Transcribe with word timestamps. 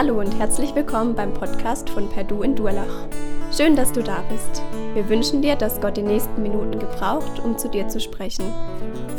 Hallo 0.00 0.20
und 0.20 0.38
herzlich 0.38 0.76
willkommen 0.76 1.16
beim 1.16 1.34
Podcast 1.34 1.90
von 1.90 2.08
Perdu 2.08 2.44
in 2.44 2.54
Durlach. 2.54 3.08
Schön, 3.52 3.74
dass 3.74 3.90
du 3.90 4.00
da 4.00 4.22
bist. 4.30 4.62
Wir 4.94 5.08
wünschen 5.08 5.42
dir, 5.42 5.56
dass 5.56 5.80
Gott 5.80 5.96
die 5.96 6.02
nächsten 6.02 6.40
Minuten 6.40 6.78
gebraucht, 6.78 7.40
um 7.40 7.58
zu 7.58 7.68
dir 7.68 7.88
zu 7.88 7.98
sprechen. 7.98 8.44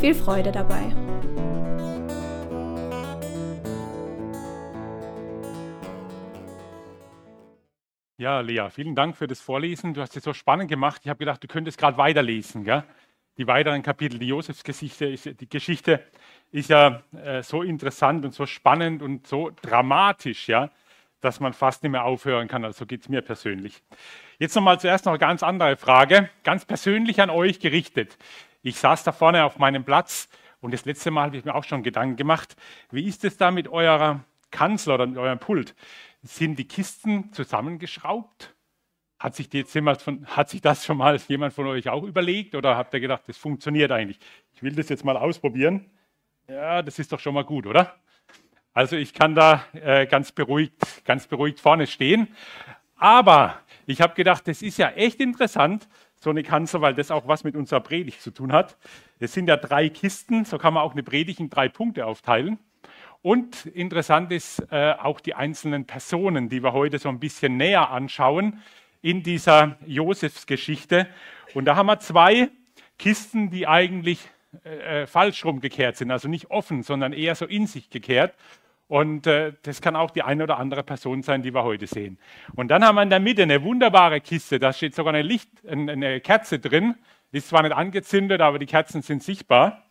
Viel 0.00 0.14
Freude 0.14 0.50
dabei. 0.50 0.80
Ja, 8.16 8.40
Lea, 8.40 8.70
vielen 8.70 8.94
Dank 8.94 9.18
für 9.18 9.26
das 9.26 9.42
Vorlesen. 9.42 9.92
Du 9.92 10.00
hast 10.00 10.16
es 10.16 10.24
so 10.24 10.32
spannend 10.32 10.70
gemacht. 10.70 11.02
Ich 11.04 11.10
habe 11.10 11.18
gedacht, 11.18 11.44
du 11.44 11.46
könntest 11.46 11.76
gerade 11.76 11.98
weiterlesen. 11.98 12.64
Gell? 12.64 12.84
Die 13.36 13.46
weiteren 13.46 13.82
Kapitel, 13.82 14.18
die 14.18 14.28
Josefsgeschichte, 14.28 15.04
ist, 15.04 15.26
die 15.40 15.48
Geschichte 15.48 16.02
ist 16.52 16.70
ja 16.70 17.02
äh, 17.24 17.42
so 17.42 17.62
interessant 17.62 18.24
und 18.24 18.34
so 18.34 18.46
spannend 18.46 19.02
und 19.02 19.26
so 19.26 19.50
dramatisch, 19.62 20.48
ja, 20.48 20.70
dass 21.20 21.40
man 21.40 21.52
fast 21.52 21.82
nicht 21.82 21.92
mehr 21.92 22.04
aufhören 22.04 22.48
kann. 22.48 22.64
Also 22.64 22.80
so 22.80 22.86
geht 22.86 23.02
es 23.02 23.08
mir 23.08 23.22
persönlich. 23.22 23.82
Jetzt 24.38 24.54
nochmal 24.54 24.80
zuerst 24.80 25.04
noch 25.04 25.12
eine 25.12 25.18
ganz 25.18 25.42
andere 25.42 25.76
Frage, 25.76 26.30
ganz 26.44 26.64
persönlich 26.64 27.20
an 27.20 27.30
euch 27.30 27.60
gerichtet. 27.60 28.16
Ich 28.62 28.76
saß 28.76 29.04
da 29.04 29.12
vorne 29.12 29.44
auf 29.44 29.58
meinem 29.58 29.84
Platz 29.84 30.28
und 30.60 30.72
das 30.74 30.84
letzte 30.84 31.10
Mal 31.10 31.26
habe 31.26 31.36
ich 31.36 31.44
mir 31.44 31.54
auch 31.54 31.64
schon 31.64 31.82
Gedanken 31.82 32.16
gemacht, 32.16 32.56
wie 32.90 33.06
ist 33.06 33.24
es 33.24 33.36
da 33.36 33.50
mit 33.50 33.68
eurer 33.68 34.24
Kanzler 34.50 34.94
oder 34.94 35.06
mit 35.06 35.18
eurem 35.18 35.38
Pult? 35.38 35.74
sind 36.22 36.58
die 36.58 36.66
Kisten 36.66 37.32
zusammengeschraubt? 37.32 38.54
Hat 39.18 39.36
sich, 39.36 39.48
von, 39.98 40.26
hat 40.26 40.48
sich, 40.48 40.62
das 40.62 40.84
schon 40.84 40.96
mal 40.96 41.18
jemand 41.28 41.52
von 41.52 41.66
euch 41.66 41.90
auch 41.90 42.04
überlegt 42.04 42.54
oder 42.54 42.76
habt 42.76 42.94
ihr 42.94 43.00
gedacht, 43.00 43.22
das 43.26 43.36
funktioniert 43.36 43.92
eigentlich? 43.92 44.18
Ich 44.54 44.62
will 44.62 44.74
das 44.74 44.88
jetzt 44.88 45.04
mal 45.04 45.16
ausprobieren. 45.16 45.90
Ja, 46.50 46.82
das 46.82 46.98
ist 46.98 47.12
doch 47.12 47.20
schon 47.20 47.34
mal 47.34 47.44
gut, 47.44 47.64
oder? 47.64 47.94
Also 48.74 48.96
ich 48.96 49.14
kann 49.14 49.36
da 49.36 49.64
äh, 49.72 50.04
ganz, 50.08 50.32
beruhigt, 50.32 51.04
ganz 51.04 51.28
beruhigt 51.28 51.60
vorne 51.60 51.86
stehen. 51.86 52.26
Aber 52.96 53.60
ich 53.86 54.00
habe 54.00 54.16
gedacht, 54.16 54.48
das 54.48 54.60
ist 54.60 54.76
ja 54.76 54.88
echt 54.90 55.20
interessant, 55.20 55.88
so 56.16 56.28
eine 56.28 56.42
Kanzel, 56.42 56.80
weil 56.80 56.94
das 56.94 57.12
auch 57.12 57.28
was 57.28 57.44
mit 57.44 57.54
unserer 57.54 57.78
Predigt 57.78 58.20
zu 58.20 58.32
tun 58.32 58.52
hat. 58.52 58.76
Es 59.20 59.32
sind 59.32 59.46
ja 59.46 59.56
drei 59.56 59.90
Kisten, 59.90 60.44
so 60.44 60.58
kann 60.58 60.74
man 60.74 60.82
auch 60.82 60.90
eine 60.90 61.04
Predigt 61.04 61.38
in 61.38 61.50
drei 61.50 61.68
Punkte 61.68 62.04
aufteilen. 62.04 62.58
Und 63.22 63.66
interessant 63.66 64.32
ist 64.32 64.58
äh, 64.72 64.94
auch 65.00 65.20
die 65.20 65.34
einzelnen 65.34 65.86
Personen, 65.86 66.48
die 66.48 66.64
wir 66.64 66.72
heute 66.72 66.98
so 66.98 67.10
ein 67.10 67.20
bisschen 67.20 67.58
näher 67.58 67.90
anschauen 67.90 68.60
in 69.02 69.22
dieser 69.22 69.76
Josefsgeschichte. 69.86 71.06
Und 71.54 71.66
da 71.66 71.76
haben 71.76 71.86
wir 71.86 72.00
zwei 72.00 72.50
Kisten, 72.98 73.50
die 73.50 73.68
eigentlich 73.68 74.28
äh, 74.64 75.02
äh, 75.02 75.06
falsch 75.06 75.44
rumgekehrt 75.44 75.96
sind, 75.96 76.10
also 76.10 76.28
nicht 76.28 76.50
offen, 76.50 76.82
sondern 76.82 77.12
eher 77.12 77.36
so 77.36 77.46
in 77.46 77.66
sich 77.66 77.88
gekehrt. 77.88 78.34
Und 78.88 79.28
äh, 79.28 79.52
das 79.62 79.80
kann 79.80 79.94
auch 79.94 80.10
die 80.10 80.22
eine 80.22 80.42
oder 80.42 80.58
andere 80.58 80.82
Person 80.82 81.22
sein, 81.22 81.42
die 81.42 81.54
wir 81.54 81.62
heute 81.62 81.86
sehen. 81.86 82.18
Und 82.56 82.68
dann 82.68 82.84
haben 82.84 82.96
wir 82.96 83.02
in 83.02 83.10
der 83.10 83.20
Mitte 83.20 83.42
eine 83.44 83.62
wunderbare 83.62 84.20
Kiste, 84.20 84.58
da 84.58 84.72
steht 84.72 84.96
sogar 84.96 85.14
eine, 85.14 85.22
Licht, 85.22 85.48
eine 85.68 86.20
Kerze 86.20 86.58
drin, 86.58 86.96
ist 87.30 87.48
zwar 87.48 87.62
nicht 87.62 87.72
angezündet, 87.72 88.40
aber 88.40 88.58
die 88.58 88.66
Kerzen 88.66 89.02
sind 89.02 89.22
sichtbar. 89.22 89.84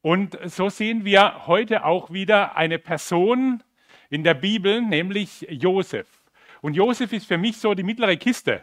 Und 0.00 0.38
so 0.44 0.68
sehen 0.68 1.04
wir 1.04 1.48
heute 1.48 1.84
auch 1.84 2.12
wieder 2.12 2.56
eine 2.56 2.78
Person 2.78 3.64
in 4.10 4.22
der 4.22 4.34
Bibel, 4.34 4.80
nämlich 4.80 5.44
Josef. 5.50 6.06
Und 6.60 6.74
Josef 6.74 7.12
ist 7.12 7.26
für 7.26 7.38
mich 7.38 7.58
so 7.58 7.74
die 7.74 7.82
mittlere 7.82 8.16
Kiste, 8.16 8.62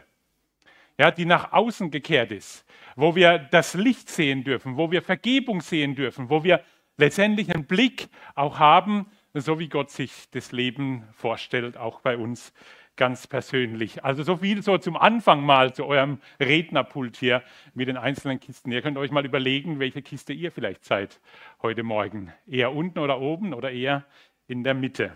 ja, 0.98 1.10
die 1.10 1.26
nach 1.26 1.52
außen 1.52 1.90
gekehrt 1.90 2.32
ist, 2.32 2.64
wo 2.94 3.14
wir 3.14 3.38
das 3.38 3.74
Licht 3.74 4.08
sehen 4.08 4.44
dürfen, 4.44 4.76
wo 4.76 4.90
wir 4.90 5.02
Vergebung 5.02 5.60
sehen 5.60 5.94
dürfen, 5.94 6.30
wo 6.30 6.44
wir 6.44 6.62
letztendlich 6.96 7.54
einen 7.54 7.66
Blick 7.66 8.08
auch 8.34 8.58
haben, 8.58 9.06
so 9.34 9.58
wie 9.58 9.68
Gott 9.68 9.90
sich 9.90 10.30
das 10.30 10.52
Leben 10.52 11.04
vorstellt, 11.12 11.76
auch 11.76 12.00
bei 12.00 12.16
uns 12.16 12.52
ganz 12.96 13.26
persönlich. 13.26 14.02
Also 14.04 14.22
so 14.22 14.38
viel 14.38 14.62
so 14.62 14.78
zum 14.78 14.96
Anfang 14.96 15.42
mal 15.44 15.74
zu 15.74 15.84
eurem 15.84 16.18
Rednerpult 16.40 17.16
hier 17.16 17.42
mit 17.74 17.88
den 17.88 17.98
einzelnen 17.98 18.40
Kisten. 18.40 18.72
Ihr 18.72 18.80
könnt 18.80 18.96
euch 18.96 19.10
mal 19.10 19.26
überlegen, 19.26 19.78
welche 19.78 20.00
Kiste 20.00 20.32
ihr 20.32 20.50
vielleicht 20.50 20.84
seid 20.84 21.20
heute 21.62 21.82
Morgen. 21.82 22.32
Eher 22.46 22.72
unten 22.72 22.98
oder 22.98 23.20
oben 23.20 23.52
oder 23.52 23.70
eher 23.70 24.06
in 24.48 24.64
der 24.64 24.72
Mitte. 24.74 25.14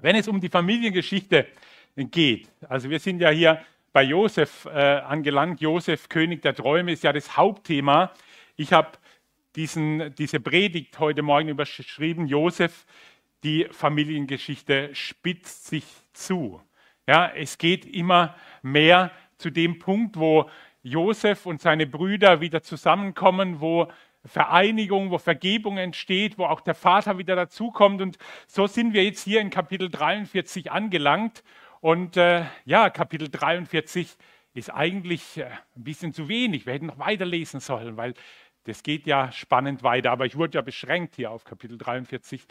Wenn 0.00 0.16
es 0.16 0.26
um 0.26 0.40
die 0.40 0.48
Familiengeschichte 0.48 1.46
geht, 1.96 2.50
also 2.66 2.88
wir 2.88 2.98
sind 2.98 3.20
ja 3.20 3.28
hier 3.28 3.60
bei 3.92 4.02
Josef 4.02 4.66
äh, 4.66 4.70
angelangt. 4.70 5.60
Josef, 5.60 6.08
König 6.08 6.42
der 6.42 6.54
Träume, 6.54 6.92
ist 6.92 7.04
ja 7.04 7.12
das 7.12 7.36
Hauptthema. 7.36 8.12
Ich 8.56 8.72
habe 8.72 8.98
diese 9.56 10.40
Predigt 10.40 10.98
heute 11.00 11.22
Morgen 11.22 11.48
überschrieben, 11.48 12.26
Josef, 12.26 12.86
die 13.42 13.66
Familiengeschichte 13.70 14.94
spitzt 14.94 15.66
sich 15.66 15.84
zu. 16.12 16.60
Ja, 17.08 17.32
es 17.34 17.58
geht 17.58 17.84
immer 17.84 18.36
mehr 18.62 19.10
zu 19.38 19.50
dem 19.50 19.78
Punkt, 19.78 20.16
wo 20.16 20.48
Josef 20.82 21.46
und 21.46 21.60
seine 21.60 21.86
Brüder 21.86 22.40
wieder 22.40 22.62
zusammenkommen, 22.62 23.60
wo 23.60 23.88
Vereinigung, 24.24 25.10
wo 25.10 25.18
Vergebung 25.18 25.78
entsteht, 25.78 26.38
wo 26.38 26.44
auch 26.44 26.60
der 26.60 26.74
Vater 26.74 27.18
wieder 27.18 27.36
dazukommt. 27.36 28.02
Und 28.02 28.18
so 28.46 28.66
sind 28.66 28.92
wir 28.92 29.02
jetzt 29.02 29.24
hier 29.24 29.40
in 29.40 29.50
Kapitel 29.50 29.88
43 29.88 30.70
angelangt. 30.70 31.42
Und 31.80 32.16
äh, 32.16 32.44
ja, 32.64 32.90
Kapitel 32.90 33.28
43 33.28 34.16
ist 34.54 34.70
eigentlich 34.70 35.38
äh, 35.38 35.46
ein 35.76 35.84
bisschen 35.84 36.12
zu 36.12 36.28
wenig. 36.28 36.66
Wir 36.66 36.74
hätten 36.74 36.86
noch 36.86 36.98
weiterlesen 36.98 37.60
sollen, 37.60 37.96
weil 37.96 38.14
das 38.64 38.82
geht 38.82 39.06
ja 39.06 39.32
spannend 39.32 39.82
weiter. 39.82 40.10
Aber 40.10 40.26
ich 40.26 40.36
wurde 40.36 40.56
ja 40.56 40.62
beschränkt 40.62 41.16
hier 41.16 41.30
auf 41.30 41.44
Kapitel 41.44 41.78
43. 41.78 42.46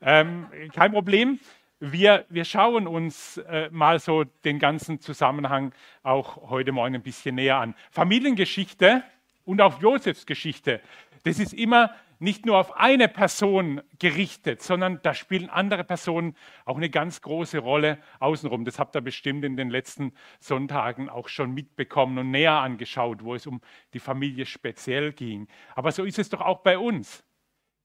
Ähm, 0.00 0.48
kein 0.74 0.92
Problem. 0.92 1.38
Wir, 1.78 2.26
wir 2.28 2.44
schauen 2.44 2.86
uns 2.86 3.38
äh, 3.38 3.68
mal 3.70 3.98
so 3.98 4.24
den 4.24 4.58
ganzen 4.58 5.00
Zusammenhang 5.00 5.72
auch 6.02 6.50
heute 6.50 6.72
Morgen 6.72 6.96
ein 6.96 7.02
bisschen 7.02 7.36
näher 7.36 7.56
an. 7.56 7.74
Familiengeschichte 7.90 9.02
und 9.44 9.60
auch 9.60 9.80
Josefs 9.80 10.26
Geschichte, 10.26 10.80
das 11.24 11.38
ist 11.38 11.52
immer 11.52 11.92
nicht 12.22 12.46
nur 12.46 12.56
auf 12.56 12.76
eine 12.76 13.08
Person 13.08 13.82
gerichtet, 13.98 14.62
sondern 14.62 15.00
da 15.02 15.12
spielen 15.12 15.50
andere 15.50 15.82
Personen 15.82 16.36
auch 16.64 16.76
eine 16.76 16.88
ganz 16.88 17.20
große 17.20 17.58
Rolle 17.58 17.98
außenrum. 18.20 18.64
Das 18.64 18.78
habt 18.78 18.94
ihr 18.94 19.00
bestimmt 19.00 19.44
in 19.44 19.56
den 19.56 19.70
letzten 19.70 20.12
Sonntagen 20.38 21.08
auch 21.08 21.28
schon 21.28 21.52
mitbekommen 21.52 22.18
und 22.18 22.30
näher 22.30 22.52
angeschaut, 22.52 23.24
wo 23.24 23.34
es 23.34 23.46
um 23.48 23.60
die 23.92 23.98
Familie 23.98 24.46
speziell 24.46 25.12
ging. 25.12 25.48
Aber 25.74 25.90
so 25.90 26.04
ist 26.04 26.20
es 26.20 26.28
doch 26.28 26.40
auch 26.40 26.60
bei 26.60 26.78
uns. 26.78 27.24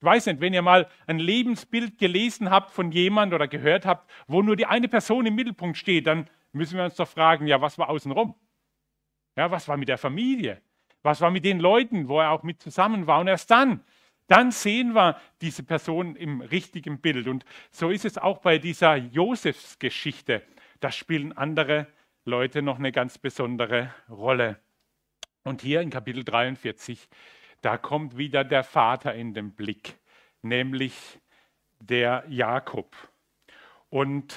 Ich 0.00 0.04
weiß 0.04 0.26
nicht, 0.26 0.40
wenn 0.40 0.54
ihr 0.54 0.62
mal 0.62 0.88
ein 1.08 1.18
Lebensbild 1.18 1.98
gelesen 1.98 2.48
habt 2.48 2.70
von 2.70 2.92
jemand 2.92 3.34
oder 3.34 3.48
gehört 3.48 3.86
habt, 3.86 4.08
wo 4.28 4.40
nur 4.40 4.54
die 4.54 4.66
eine 4.66 4.86
Person 4.86 5.26
im 5.26 5.34
Mittelpunkt 5.34 5.76
steht, 5.76 6.06
dann 6.06 6.30
müssen 6.52 6.76
wir 6.76 6.84
uns 6.84 6.94
doch 6.94 7.08
fragen, 7.08 7.48
ja, 7.48 7.60
was 7.60 7.76
war 7.76 7.90
außenrum? 7.90 8.36
Ja, 9.36 9.50
was 9.50 9.66
war 9.66 9.76
mit 9.76 9.88
der 9.88 9.98
Familie? 9.98 10.62
Was 11.02 11.20
war 11.20 11.32
mit 11.32 11.44
den 11.44 11.58
Leuten, 11.58 12.08
wo 12.08 12.20
er 12.20 12.30
auch 12.30 12.44
mit 12.44 12.62
zusammen 12.62 13.08
war? 13.08 13.18
Und 13.18 13.26
erst 13.26 13.50
dann, 13.50 13.82
dann 14.28 14.52
sehen 14.52 14.94
wir 14.94 15.20
diese 15.40 15.62
Person 15.62 16.14
im 16.14 16.40
richtigen 16.40 17.00
Bild. 17.00 17.26
Und 17.26 17.44
so 17.70 17.90
ist 17.90 18.04
es 18.04 18.16
auch 18.16 18.38
bei 18.38 18.58
dieser 18.58 18.96
Josefsgeschichte. 18.96 20.42
Da 20.80 20.92
spielen 20.92 21.36
andere 21.36 21.88
Leute 22.24 22.62
noch 22.62 22.78
eine 22.78 22.92
ganz 22.92 23.18
besondere 23.18 23.92
Rolle. 24.08 24.60
Und 25.42 25.62
hier 25.62 25.80
in 25.80 25.90
Kapitel 25.90 26.24
43 26.24 27.08
da 27.60 27.76
kommt 27.76 28.16
wieder 28.16 28.44
der 28.44 28.62
Vater 28.62 29.14
in 29.14 29.34
den 29.34 29.52
Blick, 29.52 29.98
nämlich 30.42 31.18
der 31.80 32.24
Jakob. 32.28 32.94
Und 33.90 34.34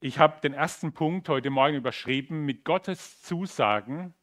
ich 0.00 0.18
habe 0.18 0.40
den 0.40 0.54
ersten 0.54 0.92
Punkt 0.92 1.28
heute 1.28 1.50
Morgen 1.50 1.76
überschrieben 1.76 2.44
mit 2.44 2.64
Gottes 2.64 3.20
Zusagen 3.22 4.14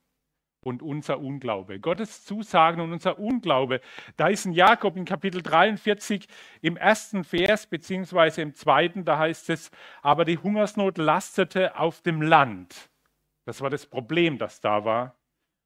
und 0.68 0.82
unser 0.82 1.20
Unglaube. 1.20 1.80
Gottes 1.80 2.26
Zusagen 2.26 2.82
und 2.82 2.92
unser 2.92 3.18
Unglaube. 3.20 3.80
Da 4.18 4.28
ist 4.28 4.46
ein 4.46 4.52
Jakob 4.52 4.98
in 4.98 5.06
Kapitel 5.06 5.42
43 5.42 6.28
im 6.62 6.76
ersten 6.76 7.24
Vers, 7.24 7.68
beziehungsweise 7.68 8.42
im 8.42 8.54
zweiten, 8.54 9.06
da 9.06 9.18
heißt 9.18 9.50
es, 9.50 9.72
aber 10.02 10.26
die 10.26 10.38
Hungersnot 10.38 10.98
lastete 10.98 11.80
auf 11.80 12.02
dem 12.02 12.22
Land. 12.22 12.90
Das 13.46 13.62
war 13.62 13.70
das 13.70 13.86
Problem, 13.86 14.38
das 14.38 14.60
da 14.60 14.84
war. 14.84 15.16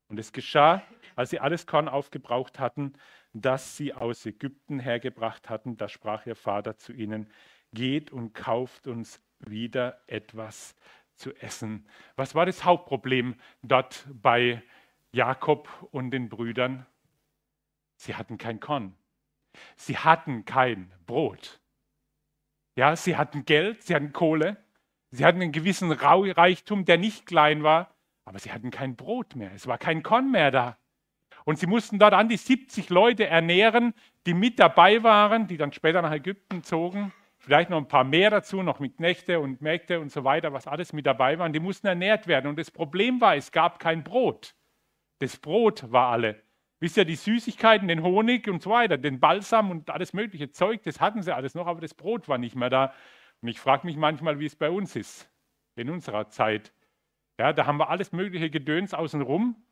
Und 0.07 0.19
es 0.19 0.31
geschah, 0.31 0.83
als 1.15 1.31
sie 1.31 1.39
alles 1.39 1.65
Korn 1.65 1.87
aufgebraucht 1.87 2.59
hatten, 2.59 2.93
das 3.33 3.77
sie 3.77 3.93
aus 3.93 4.25
Ägypten 4.27 4.79
hergebracht 4.79 5.49
hatten, 5.49 5.77
da 5.77 5.89
sprach 5.89 6.27
ihr 6.27 6.35
Vater 6.35 6.77
zu 6.77 6.93
ihnen, 6.93 7.31
geht 7.73 8.11
und 8.11 8.33
kauft 8.33 8.85
uns 8.85 9.19
wieder 9.39 9.99
etwas 10.05 10.75
zu 11.15 11.33
essen. 11.35 11.87
Was 12.15 12.35
war 12.35 12.45
das 12.45 12.63
Hauptproblem 12.63 13.35
dort 13.63 14.07
bei 14.11 14.61
Jakob 15.13 15.69
und 15.91 16.11
den 16.11 16.29
Brüdern? 16.29 16.85
Sie 17.97 18.15
hatten 18.15 18.37
kein 18.37 18.59
Korn. 18.59 18.95
Sie 19.75 19.97
hatten 19.97 20.45
kein 20.45 20.91
Brot. 21.05 21.59
Ja, 22.75 22.95
sie 22.95 23.17
hatten 23.17 23.45
Geld, 23.45 23.83
sie 23.83 23.93
hatten 23.93 24.13
Kohle, 24.13 24.57
sie 25.11 25.25
hatten 25.25 25.41
einen 25.41 25.51
gewissen 25.51 25.91
Reichtum, 25.91 26.85
der 26.85 26.97
nicht 26.97 27.25
klein 27.25 27.63
war, 27.63 27.93
aber 28.23 28.39
sie 28.39 28.51
hatten 28.51 28.71
kein 28.71 28.95
Brot 28.95 29.35
mehr. 29.35 29.51
Es 29.53 29.67
war 29.67 29.77
kein 29.77 30.03
Korn 30.03 30.31
mehr 30.31 30.51
da. 30.51 30.77
Und 31.43 31.59
sie 31.59 31.67
mussten 31.67 31.99
dort 31.99 32.13
an 32.13 32.29
die 32.29 32.37
70 32.37 32.89
Leute 32.89 33.27
ernähren, 33.27 33.93
die 34.25 34.33
mit 34.33 34.59
dabei 34.59 35.03
waren, 35.03 35.47
die 35.47 35.57
dann 35.57 35.73
später 35.73 36.01
nach 36.01 36.11
Ägypten 36.11 36.63
zogen. 36.63 37.11
vielleicht 37.39 37.71
noch 37.71 37.77
ein 37.77 37.87
paar 37.87 38.03
mehr 38.03 38.29
dazu, 38.29 38.61
noch 38.61 38.79
mit 38.79 38.97
Knechte 38.97 39.39
und 39.39 39.61
Mägde 39.61 39.99
und 39.99 40.11
so 40.11 40.23
weiter, 40.23 40.53
was 40.53 40.67
alles 40.67 40.93
mit 40.93 41.07
dabei 41.07 41.39
waren. 41.39 41.53
Die 41.53 41.59
mussten 41.59 41.87
ernährt 41.87 42.27
werden. 42.27 42.47
Und 42.47 42.59
das 42.59 42.69
Problem 42.69 43.19
war, 43.19 43.35
es 43.35 43.51
gab 43.51 43.79
kein 43.79 44.03
Brot. 44.03 44.53
Das 45.21 45.37
Brot 45.37 45.91
war 45.91 46.07
alle. 46.07 46.41
Wisst 46.79 46.97
ihr, 46.97 47.05
die 47.05 47.15
Süßigkeiten, 47.15 47.87
den 47.87 48.01
Honig 48.01 48.47
und 48.47 48.63
so 48.63 48.71
weiter, 48.71 48.97
den 48.97 49.19
Balsam 49.19 49.69
und 49.69 49.91
alles 49.91 50.13
mögliche 50.13 50.49
Zeug, 50.49 50.81
das 50.81 50.99
hatten 50.99 51.21
sie 51.21 51.35
alles 51.35 51.53
noch, 51.53 51.67
aber 51.67 51.79
das 51.79 51.93
Brot 51.93 52.27
war 52.27 52.39
nicht 52.39 52.55
mehr 52.55 52.71
da. 52.71 52.91
Und 53.39 53.49
ich 53.49 53.59
frage 53.59 53.85
mich 53.85 53.97
manchmal, 53.97 54.39
wie 54.39 54.47
es 54.47 54.55
bei 54.55 54.71
uns 54.71 54.95
ist, 54.95 55.29
in 55.75 55.91
unserer 55.91 56.29
Zeit. 56.29 56.73
Ja, 57.39 57.53
da 57.53 57.67
haben 57.67 57.77
wir 57.77 57.91
alles 57.91 58.13
mögliche 58.13 58.49
Gedöns 58.49 58.95
außenrum, 58.95 59.63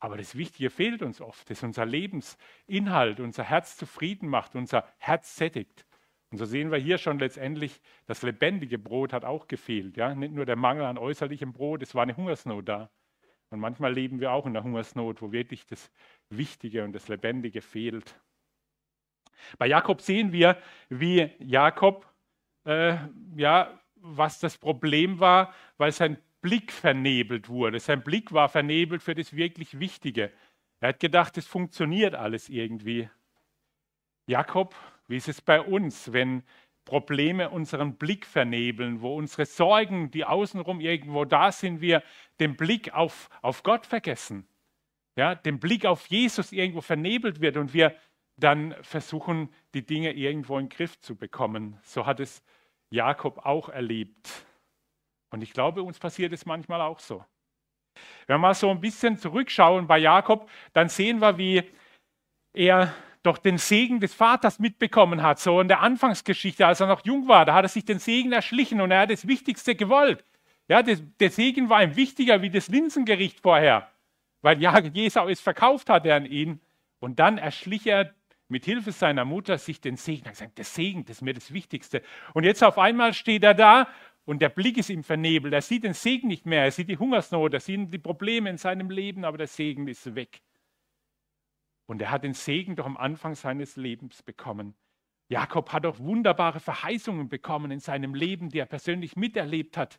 aber 0.00 0.16
das 0.16 0.36
Wichtige 0.36 0.70
fehlt 0.70 1.02
uns 1.02 1.20
oft, 1.20 1.48
dass 1.50 1.62
unser 1.62 1.86
Lebensinhalt, 1.86 3.20
unser 3.20 3.44
Herz 3.44 3.76
zufrieden 3.76 4.28
macht, 4.28 4.56
unser 4.56 4.88
Herz 4.98 5.36
sättigt. 5.36 5.86
Und 6.30 6.38
so 6.38 6.46
sehen 6.46 6.72
wir 6.72 6.78
hier 6.78 6.98
schon 6.98 7.20
letztendlich, 7.20 7.80
das 8.06 8.22
lebendige 8.22 8.80
Brot 8.80 9.12
hat 9.12 9.24
auch 9.24 9.46
gefehlt. 9.46 9.96
Ja? 9.96 10.16
Nicht 10.16 10.34
nur 10.34 10.46
der 10.46 10.56
Mangel 10.56 10.84
an 10.84 10.98
äußerlichem 10.98 11.52
Brot, 11.52 11.84
es 11.84 11.94
war 11.94 12.02
eine 12.02 12.16
Hungersnot 12.16 12.68
da. 12.68 12.90
Und 13.50 13.60
manchmal 13.60 13.92
leben 13.92 14.20
wir 14.20 14.32
auch 14.32 14.46
in 14.46 14.54
der 14.54 14.64
Hungersnot, 14.64 15.22
wo 15.22 15.32
wirklich 15.32 15.66
das 15.66 15.90
Wichtige 16.30 16.84
und 16.84 16.92
das 16.92 17.08
Lebendige 17.08 17.60
fehlt. 17.60 18.18
Bei 19.58 19.66
Jakob 19.66 20.00
sehen 20.00 20.32
wir, 20.32 20.58
wie 20.88 21.30
Jakob, 21.38 22.06
äh, 22.64 22.96
ja, 23.36 23.78
was 23.94 24.40
das 24.40 24.58
Problem 24.58 25.20
war, 25.20 25.54
weil 25.76 25.92
sein 25.92 26.18
Blick 26.40 26.72
vernebelt 26.72 27.48
wurde. 27.48 27.80
Sein 27.80 28.02
Blick 28.02 28.32
war 28.32 28.48
vernebelt 28.48 29.02
für 29.02 29.14
das 29.14 29.34
wirklich 29.34 29.78
Wichtige. 29.78 30.32
Er 30.80 30.90
hat 30.90 31.00
gedacht, 31.00 31.36
es 31.38 31.46
funktioniert 31.46 32.14
alles 32.14 32.48
irgendwie. 32.48 33.08
Jakob, 34.26 34.74
wie 35.08 35.16
ist 35.16 35.28
es 35.28 35.40
bei 35.40 35.60
uns, 35.60 36.12
wenn 36.12 36.42
Probleme 36.86 37.50
unseren 37.50 37.96
Blick 37.96 38.24
vernebeln, 38.24 39.02
wo 39.02 39.16
unsere 39.16 39.44
Sorgen, 39.44 40.10
die 40.10 40.24
außenrum 40.24 40.80
irgendwo 40.80 41.26
da 41.26 41.52
sind, 41.52 41.82
wir 41.82 42.02
den 42.40 42.56
Blick 42.56 42.94
auf, 42.94 43.28
auf 43.42 43.62
Gott 43.62 43.84
vergessen. 43.84 44.48
Ja, 45.16 45.34
den 45.34 45.58
Blick 45.58 45.84
auf 45.84 46.06
Jesus 46.06 46.52
irgendwo 46.52 46.80
vernebelt 46.80 47.40
wird 47.40 47.56
und 47.56 47.74
wir 47.74 47.94
dann 48.36 48.74
versuchen, 48.82 49.52
die 49.74 49.84
Dinge 49.84 50.12
irgendwo 50.12 50.58
in 50.58 50.68
den 50.68 50.76
Griff 50.76 50.98
zu 51.00 51.16
bekommen. 51.16 51.78
So 51.82 52.06
hat 52.06 52.20
es 52.20 52.42
Jakob 52.90 53.44
auch 53.44 53.68
erlebt. 53.68 54.46
Und 55.30 55.42
ich 55.42 55.52
glaube, 55.52 55.82
uns 55.82 55.98
passiert 55.98 56.32
es 56.32 56.46
manchmal 56.46 56.80
auch 56.80 57.00
so. 57.00 57.24
Wenn 58.26 58.34
wir 58.34 58.38
mal 58.38 58.54
so 58.54 58.70
ein 58.70 58.80
bisschen 58.80 59.18
zurückschauen 59.18 59.86
bei 59.86 59.98
Jakob, 59.98 60.48
dann 60.72 60.88
sehen 60.88 61.20
wir, 61.20 61.36
wie 61.38 61.62
er 62.52 62.94
doch 63.26 63.38
den 63.38 63.58
Segen 63.58 64.00
des 64.00 64.14
Vaters 64.14 64.58
mitbekommen 64.58 65.22
hat, 65.22 65.38
so 65.38 65.60
in 65.60 65.68
der 65.68 65.80
Anfangsgeschichte, 65.80 66.66
als 66.66 66.80
er 66.80 66.86
noch 66.86 67.04
jung 67.04 67.28
war, 67.28 67.44
da 67.44 67.54
hat 67.54 67.64
er 67.64 67.68
sich 67.68 67.84
den 67.84 67.98
Segen 67.98 68.32
erschlichen 68.32 68.80
und 68.80 68.90
er 68.90 69.00
hat 69.00 69.10
das 69.10 69.26
Wichtigste 69.26 69.74
gewollt. 69.74 70.24
Ja, 70.68 70.82
das, 70.82 71.02
der 71.20 71.30
Segen 71.30 71.68
war 71.68 71.82
ihm 71.82 71.96
wichtiger 71.96 72.42
wie 72.42 72.50
das 72.50 72.68
Linsengericht 72.68 73.40
vorher, 73.40 73.90
weil 74.42 74.60
ja, 74.60 74.78
Jesau 74.78 75.28
es 75.28 75.40
verkauft 75.40 75.90
hatte 75.90 76.12
an 76.14 76.26
ihn. 76.26 76.60
Und 76.98 77.18
dann 77.18 77.38
erschlich 77.38 77.86
er 77.86 78.14
mit 78.48 78.64
Hilfe 78.64 78.92
seiner 78.92 79.24
Mutter 79.24 79.58
sich 79.58 79.80
den 79.80 79.96
Segen. 79.96 80.24
Er 80.24 80.28
hat 80.28 80.34
gesagt, 80.34 80.58
der 80.58 80.64
Segen, 80.64 81.04
das 81.04 81.18
ist 81.18 81.22
mir 81.22 81.34
das 81.34 81.52
Wichtigste. 81.52 82.02
Und 82.32 82.44
jetzt 82.44 82.64
auf 82.64 82.78
einmal 82.78 83.12
steht 83.12 83.44
er 83.44 83.54
da 83.54 83.88
und 84.24 84.40
der 84.40 84.48
Blick 84.48 84.78
ist 84.78 84.90
ihm 84.90 85.04
vernebelt. 85.04 85.52
Er 85.52 85.62
sieht 85.62 85.84
den 85.84 85.94
Segen 85.94 86.28
nicht 86.28 86.46
mehr, 86.46 86.64
er 86.64 86.70
sieht 86.72 86.88
die 86.88 86.98
Hungersnot, 86.98 87.54
er 87.54 87.60
sieht 87.60 87.92
die 87.92 87.98
Probleme 87.98 88.50
in 88.50 88.58
seinem 88.58 88.90
Leben, 88.90 89.24
aber 89.24 89.38
der 89.38 89.46
Segen 89.46 89.86
ist 89.88 90.14
weg. 90.14 90.40
Und 91.86 92.02
er 92.02 92.10
hat 92.10 92.24
den 92.24 92.34
Segen 92.34 92.76
doch 92.76 92.86
am 92.86 92.96
Anfang 92.96 93.34
seines 93.34 93.76
Lebens 93.76 94.22
bekommen. 94.22 94.74
Jakob 95.28 95.72
hat 95.72 95.84
doch 95.84 95.98
wunderbare 95.98 96.60
Verheißungen 96.60 97.28
bekommen 97.28 97.70
in 97.70 97.80
seinem 97.80 98.14
Leben, 98.14 98.48
die 98.48 98.58
er 98.58 98.66
persönlich 98.66 99.16
miterlebt 99.16 99.76
hat. 99.76 99.98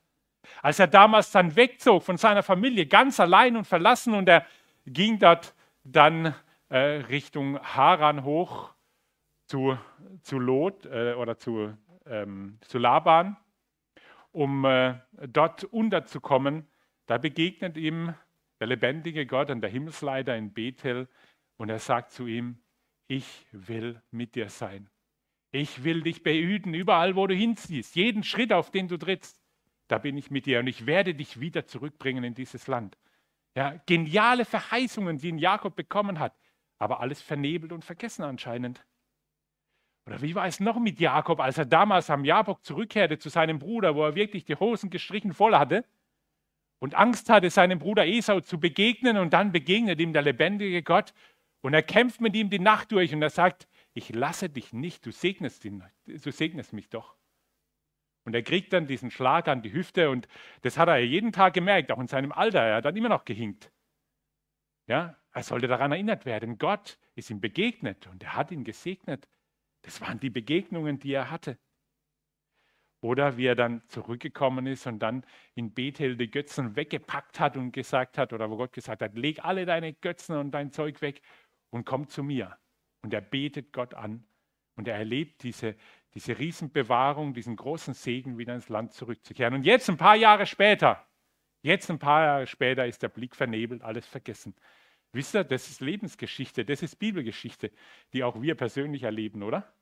Als 0.61 0.79
er 0.79 0.87
damals 0.87 1.31
dann 1.31 1.55
wegzog 1.55 2.03
von 2.03 2.17
seiner 2.17 2.43
Familie, 2.43 2.85
ganz 2.85 3.19
allein 3.19 3.57
und 3.57 3.65
verlassen, 3.65 4.13
und 4.13 4.29
er 4.29 4.45
ging 4.85 5.19
dort 5.19 5.53
dann 5.83 6.33
äh, 6.69 6.77
Richtung 6.77 7.59
Haran 7.59 8.23
hoch 8.23 8.73
zu, 9.45 9.77
zu 10.21 10.39
Lot 10.39 10.85
äh, 10.85 11.13
oder 11.13 11.37
zu, 11.37 11.75
ähm, 12.05 12.57
zu 12.61 12.77
Laban, 12.77 13.37
um 14.31 14.65
äh, 14.65 14.95
dort 15.27 15.63
unterzukommen, 15.65 16.67
da 17.05 17.17
begegnet 17.17 17.77
ihm 17.77 18.13
der 18.59 18.67
lebendige 18.67 19.25
Gott 19.25 19.49
an 19.49 19.61
der 19.61 19.69
Himmelsleiter 19.69 20.35
in 20.35 20.53
Bethel 20.53 21.07
und 21.57 21.69
er 21.69 21.79
sagt 21.79 22.11
zu 22.11 22.27
ihm, 22.27 22.59
ich 23.07 23.45
will 23.51 24.01
mit 24.11 24.35
dir 24.35 24.49
sein. 24.49 24.89
Ich 25.51 25.83
will 25.83 26.01
dich 26.01 26.23
behüten, 26.23 26.73
überall, 26.73 27.15
wo 27.15 27.25
du 27.25 27.33
hinziehst, 27.33 27.95
jeden 27.95 28.23
Schritt, 28.23 28.51
auf 28.51 28.71
den 28.71 28.87
du 28.87 28.97
trittst. 28.97 29.41
Da 29.87 29.97
bin 29.97 30.17
ich 30.17 30.29
mit 30.29 30.45
dir 30.45 30.59
und 30.59 30.67
ich 30.67 30.85
werde 30.85 31.15
dich 31.15 31.39
wieder 31.39 31.65
zurückbringen 31.65 32.23
in 32.23 32.33
dieses 32.33 32.67
Land. 32.67 32.97
Ja, 33.55 33.81
geniale 33.85 34.45
Verheißungen, 34.45 35.17
die 35.17 35.29
ihn 35.29 35.39
Jakob 35.39 35.75
bekommen 35.75 36.19
hat, 36.19 36.35
aber 36.77 36.99
alles 36.99 37.21
vernebelt 37.21 37.71
und 37.71 37.85
vergessen 37.85 38.23
anscheinend. 38.23 38.85
Oder 40.05 40.21
wie 40.21 40.35
war 40.35 40.45
es 40.45 40.59
noch 40.59 40.79
mit 40.79 40.99
Jakob, 40.99 41.39
als 41.39 41.57
er 41.57 41.65
damals 41.65 42.09
am 42.09 42.23
Jabok 42.23 42.63
zurückkehrte 42.63 43.17
zu 43.17 43.29
seinem 43.29 43.59
Bruder, 43.59 43.95
wo 43.95 44.05
er 44.05 44.15
wirklich 44.15 44.45
die 44.45 44.55
Hosen 44.55 44.89
gestrichen 44.89 45.33
voll 45.33 45.55
hatte 45.55 45.85
und 46.79 46.95
Angst 46.95 47.29
hatte, 47.29 47.49
seinem 47.49 47.79
Bruder 47.79 48.05
Esau 48.05 48.41
zu 48.41 48.59
begegnen 48.59 49.17
und 49.17 49.33
dann 49.33 49.51
begegnet 49.51 49.99
ihm 49.99 50.13
der 50.13 50.21
lebendige 50.21 50.83
Gott 50.83 51.13
und 51.61 51.73
er 51.73 51.83
kämpft 51.83 52.21
mit 52.21 52.35
ihm 52.35 52.49
die 52.49 52.59
Nacht 52.59 52.91
durch 52.91 53.13
und 53.13 53.21
er 53.21 53.29
sagt, 53.29 53.67
ich 53.93 54.13
lasse 54.13 54.49
dich 54.49 54.73
nicht, 54.73 55.05
du 55.05 55.11
segnest, 55.11 55.65
ihn, 55.65 55.83
du 56.05 56.31
segnest 56.31 56.73
mich 56.73 56.89
doch. 56.89 57.15
Und 58.25 58.35
er 58.35 58.43
kriegt 58.43 58.73
dann 58.73 58.87
diesen 58.87 59.09
Schlag 59.09 59.47
an 59.47 59.61
die 59.61 59.71
Hüfte 59.71 60.09
und 60.09 60.27
das 60.61 60.77
hat 60.77 60.89
er 60.89 60.97
jeden 60.97 61.31
Tag 61.31 61.53
gemerkt, 61.53 61.91
auch 61.91 61.99
in 61.99 62.07
seinem 62.07 62.31
Alter. 62.31 62.61
Er 62.61 62.75
hat 62.75 62.85
dann 62.85 62.95
immer 62.95 63.09
noch 63.09 63.23
gehinkt. 63.25 63.71
Ja, 64.87 65.17
er 65.31 65.43
sollte 65.43 65.67
daran 65.67 65.91
erinnert 65.91 66.25
werden, 66.25 66.57
Gott 66.57 66.97
ist 67.15 67.29
ihm 67.29 67.41
begegnet 67.41 68.07
und 68.07 68.23
er 68.23 68.35
hat 68.35 68.51
ihn 68.51 68.63
gesegnet. 68.63 69.27
Das 69.81 70.01
waren 70.01 70.19
die 70.19 70.29
Begegnungen, 70.29 70.99
die 70.99 71.13
er 71.13 71.31
hatte. 71.31 71.57
Oder 73.01 73.37
wie 73.37 73.45
er 73.45 73.55
dann 73.55 73.87
zurückgekommen 73.87 74.65
ist 74.65 74.87
und 74.87 74.99
dann 74.99 75.23
in 75.53 75.73
Bethel 75.73 76.17
die 76.17 76.31
Götzen 76.31 76.75
weggepackt 76.75 77.39
hat 77.39 77.55
und 77.55 77.71
gesagt 77.71 78.17
hat, 78.17 78.33
oder 78.33 78.49
wo 78.49 78.57
Gott 78.57 78.73
gesagt 78.73 79.01
hat, 79.01 79.15
leg 79.15 79.45
alle 79.45 79.65
deine 79.65 79.93
Götzen 79.93 80.35
und 80.35 80.51
dein 80.51 80.71
Zeug 80.71 81.01
weg 81.01 81.21
und 81.69 81.85
kommt 81.85 82.11
zu 82.11 82.23
mir. 82.23 82.57
Und 83.01 83.13
er 83.13 83.21
betet 83.21 83.73
Gott 83.73 83.93
an 83.93 84.25
und 84.75 84.87
er 84.87 84.95
erlebt 84.95 85.43
diese, 85.43 85.75
diese 86.13 86.37
Riesenbewahrung, 86.37 87.33
diesen 87.33 87.55
großen 87.55 87.93
Segen, 87.93 88.37
wieder 88.37 88.55
ins 88.55 88.69
Land 88.69 88.93
zurückzukehren. 88.93 89.53
Und 89.53 89.63
jetzt, 89.63 89.89
ein 89.89 89.97
paar 89.97 90.15
Jahre 90.15 90.45
später, 90.45 91.05
jetzt 91.61 91.89
ein 91.89 91.99
paar 91.99 92.23
Jahre 92.23 92.47
später 92.47 92.85
ist 92.85 93.03
der 93.03 93.09
Blick 93.09 93.35
vernebelt, 93.35 93.81
alles 93.81 94.05
vergessen. 94.05 94.55
Wisst 95.13 95.35
ihr, 95.35 95.43
das 95.43 95.69
ist 95.69 95.81
Lebensgeschichte, 95.81 96.65
das 96.65 96.83
ist 96.83 96.97
Bibelgeschichte, 96.97 97.71
die 98.13 98.23
auch 98.23 98.41
wir 98.41 98.55
persönlich 98.55 99.03
erleben, 99.03 99.41
oder? 99.41 99.73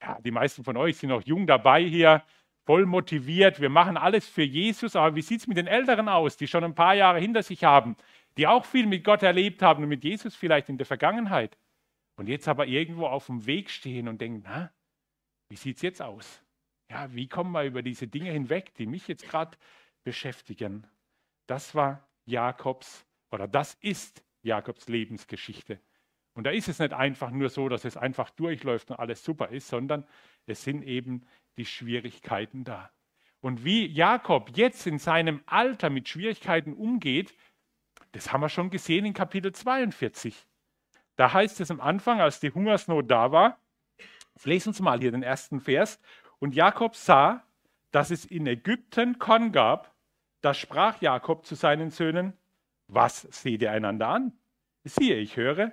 Ja, 0.00 0.20
die 0.20 0.30
meisten 0.30 0.64
von 0.64 0.76
euch 0.76 0.98
sind 0.98 1.08
noch 1.08 1.22
jung 1.22 1.46
dabei 1.46 1.82
hier, 1.82 2.22
voll 2.64 2.86
motiviert. 2.86 3.60
Wir 3.60 3.70
machen 3.70 3.96
alles 3.96 4.28
für 4.28 4.42
Jesus, 4.42 4.96
aber 4.96 5.16
wie 5.16 5.22
sieht 5.22 5.40
es 5.40 5.46
mit 5.46 5.56
den 5.56 5.66
Älteren 5.66 6.08
aus, 6.08 6.36
die 6.36 6.46
schon 6.46 6.64
ein 6.64 6.74
paar 6.74 6.94
Jahre 6.94 7.20
hinter 7.20 7.42
sich 7.42 7.64
haben? 7.64 7.96
Die 8.36 8.46
auch 8.46 8.64
viel 8.64 8.86
mit 8.86 9.04
Gott 9.04 9.22
erlebt 9.22 9.62
haben 9.62 9.82
und 9.82 9.88
mit 9.88 10.04
Jesus 10.04 10.34
vielleicht 10.34 10.68
in 10.68 10.78
der 10.78 10.86
Vergangenheit 10.86 11.56
und 12.16 12.28
jetzt 12.28 12.48
aber 12.48 12.66
irgendwo 12.66 13.06
auf 13.06 13.26
dem 13.26 13.46
Weg 13.46 13.70
stehen 13.70 14.08
und 14.08 14.20
denken, 14.20 14.42
na, 14.44 14.72
wie 15.48 15.56
sieht 15.56 15.76
es 15.76 15.82
jetzt 15.82 16.02
aus? 16.02 16.42
Ja, 16.90 17.12
wie 17.14 17.28
kommen 17.28 17.52
wir 17.52 17.64
über 17.64 17.82
diese 17.82 18.06
Dinge 18.06 18.30
hinweg, 18.30 18.74
die 18.74 18.86
mich 18.86 19.08
jetzt 19.08 19.28
gerade 19.28 19.56
beschäftigen? 20.04 20.86
Das 21.46 21.74
war 21.74 22.08
Jakobs 22.24 23.06
oder 23.30 23.48
das 23.48 23.74
ist 23.74 24.24
Jakobs 24.42 24.88
Lebensgeschichte. 24.88 25.80
Und 26.34 26.44
da 26.44 26.50
ist 26.50 26.68
es 26.68 26.80
nicht 26.80 26.92
einfach 26.92 27.30
nur 27.30 27.48
so, 27.48 27.68
dass 27.68 27.84
es 27.84 27.96
einfach 27.96 28.30
durchläuft 28.30 28.90
und 28.90 28.98
alles 28.98 29.24
super 29.24 29.50
ist, 29.50 29.68
sondern 29.68 30.06
es 30.46 30.64
sind 30.64 30.82
eben 30.82 31.26
die 31.56 31.64
Schwierigkeiten 31.64 32.64
da. 32.64 32.90
Und 33.40 33.64
wie 33.64 33.86
Jakob 33.86 34.56
jetzt 34.56 34.86
in 34.86 34.98
seinem 34.98 35.42
Alter 35.46 35.90
mit 35.90 36.08
Schwierigkeiten 36.08 36.72
umgeht, 36.72 37.34
das 38.14 38.32
haben 38.32 38.42
wir 38.42 38.48
schon 38.48 38.70
gesehen 38.70 39.04
in 39.04 39.12
Kapitel 39.12 39.52
42. 39.52 40.46
Da 41.16 41.32
heißt 41.32 41.60
es 41.60 41.70
am 41.70 41.80
Anfang, 41.80 42.20
als 42.20 42.38
die 42.38 42.50
Hungersnot 42.50 43.10
da 43.10 43.32
war, 43.32 43.58
lesen 44.44 44.72
Sie 44.72 44.82
mal 44.82 45.00
hier 45.00 45.10
den 45.10 45.24
ersten 45.24 45.60
Vers. 45.60 46.00
Und 46.38 46.54
Jakob 46.54 46.94
sah, 46.94 47.42
dass 47.90 48.12
es 48.12 48.24
in 48.24 48.46
Ägypten 48.46 49.18
Korn 49.18 49.50
gab. 49.50 49.94
Da 50.42 50.54
sprach 50.54 51.00
Jakob 51.00 51.44
zu 51.44 51.56
seinen 51.56 51.90
Söhnen, 51.90 52.34
was 52.86 53.22
seht 53.22 53.62
ihr 53.62 53.72
einander 53.72 54.08
an? 54.08 54.32
Siehe, 54.84 55.16
ich 55.16 55.36
höre, 55.36 55.72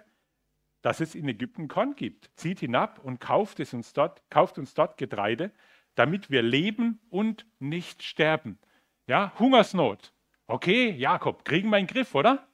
dass 0.82 1.00
es 1.00 1.14
in 1.14 1.28
Ägypten 1.28 1.68
Korn 1.68 1.96
gibt. 1.96 2.32
Zieht 2.36 2.60
hinab 2.60 3.00
und 3.00 3.20
kauft, 3.20 3.60
es 3.60 3.74
uns 3.74 3.94
dort, 3.94 4.24
kauft 4.32 4.58
uns 4.58 4.74
dort 4.74 4.98
Getreide, 4.98 5.52
damit 5.94 6.32
wir 6.32 6.42
leben 6.42 7.02
und 7.10 7.46
nicht 7.60 8.02
sterben. 8.02 8.58
Ja, 9.06 9.34
Hungersnot. 9.38 10.14
Okay, 10.52 10.92
Jakob, 10.92 11.46
kriegen 11.46 11.70
wir 11.70 11.78
einen 11.78 11.88
Griff, 11.88 12.14
oder? 12.14 12.46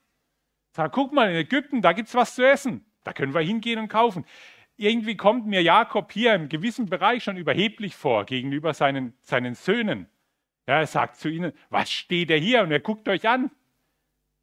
Sag, 0.75 0.91
guck 0.91 1.13
mal, 1.13 1.31
in 1.31 1.35
Ägypten, 1.35 1.81
da 1.81 1.93
gibt 1.93 2.09
es 2.09 2.13
was 2.13 2.35
zu 2.35 2.47
essen. 2.47 2.85
Da 3.03 3.11
können 3.11 3.33
wir 3.33 3.41
hingehen 3.41 3.79
und 3.79 3.87
kaufen. 3.87 4.23
irgendwie 4.75 5.17
kommt 5.17 5.47
mir 5.47 5.63
Jakob 5.63 6.11
hier 6.11 6.35
im 6.35 6.47
gewissen 6.47 6.85
Bereich 6.85 7.23
schon 7.23 7.37
überheblich 7.37 7.95
vor 7.95 8.25
gegenüber 8.25 8.75
seinen, 8.75 9.17
seinen 9.23 9.55
Söhnen. 9.55 10.07
Ja, 10.67 10.75
er 10.79 10.85
sagt 10.85 11.15
zu 11.15 11.27
ihnen, 11.27 11.53
was 11.71 11.89
steht 11.89 12.29
er 12.29 12.37
hier? 12.37 12.61
Und 12.61 12.71
er 12.71 12.81
guckt 12.81 13.09
euch 13.09 13.27
an. 13.27 13.49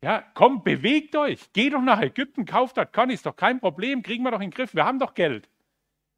Ja, 0.03 0.25
komm, 0.35 0.65
bewegt 0.65 1.15
euch. 1.15 1.53
Geht 1.53 1.75
doch 1.75 1.81
nach 1.81 2.01
Ägypten, 2.01 2.47
kauft 2.47 2.77
dort 2.77 2.93
Korn, 2.93 3.11
ist 3.11 3.25
doch 3.25 3.37
kein 3.37 3.61
Problem, 3.61 4.03
kriegen 4.03 4.25
wir 4.25 4.33
doch 4.33 4.41
in 4.41 4.51
den 4.51 4.57
Griff. 4.57 4.75
Wir 4.75 4.85
haben 4.85 4.99
doch 4.99 5.15
Geld. 5.15 5.49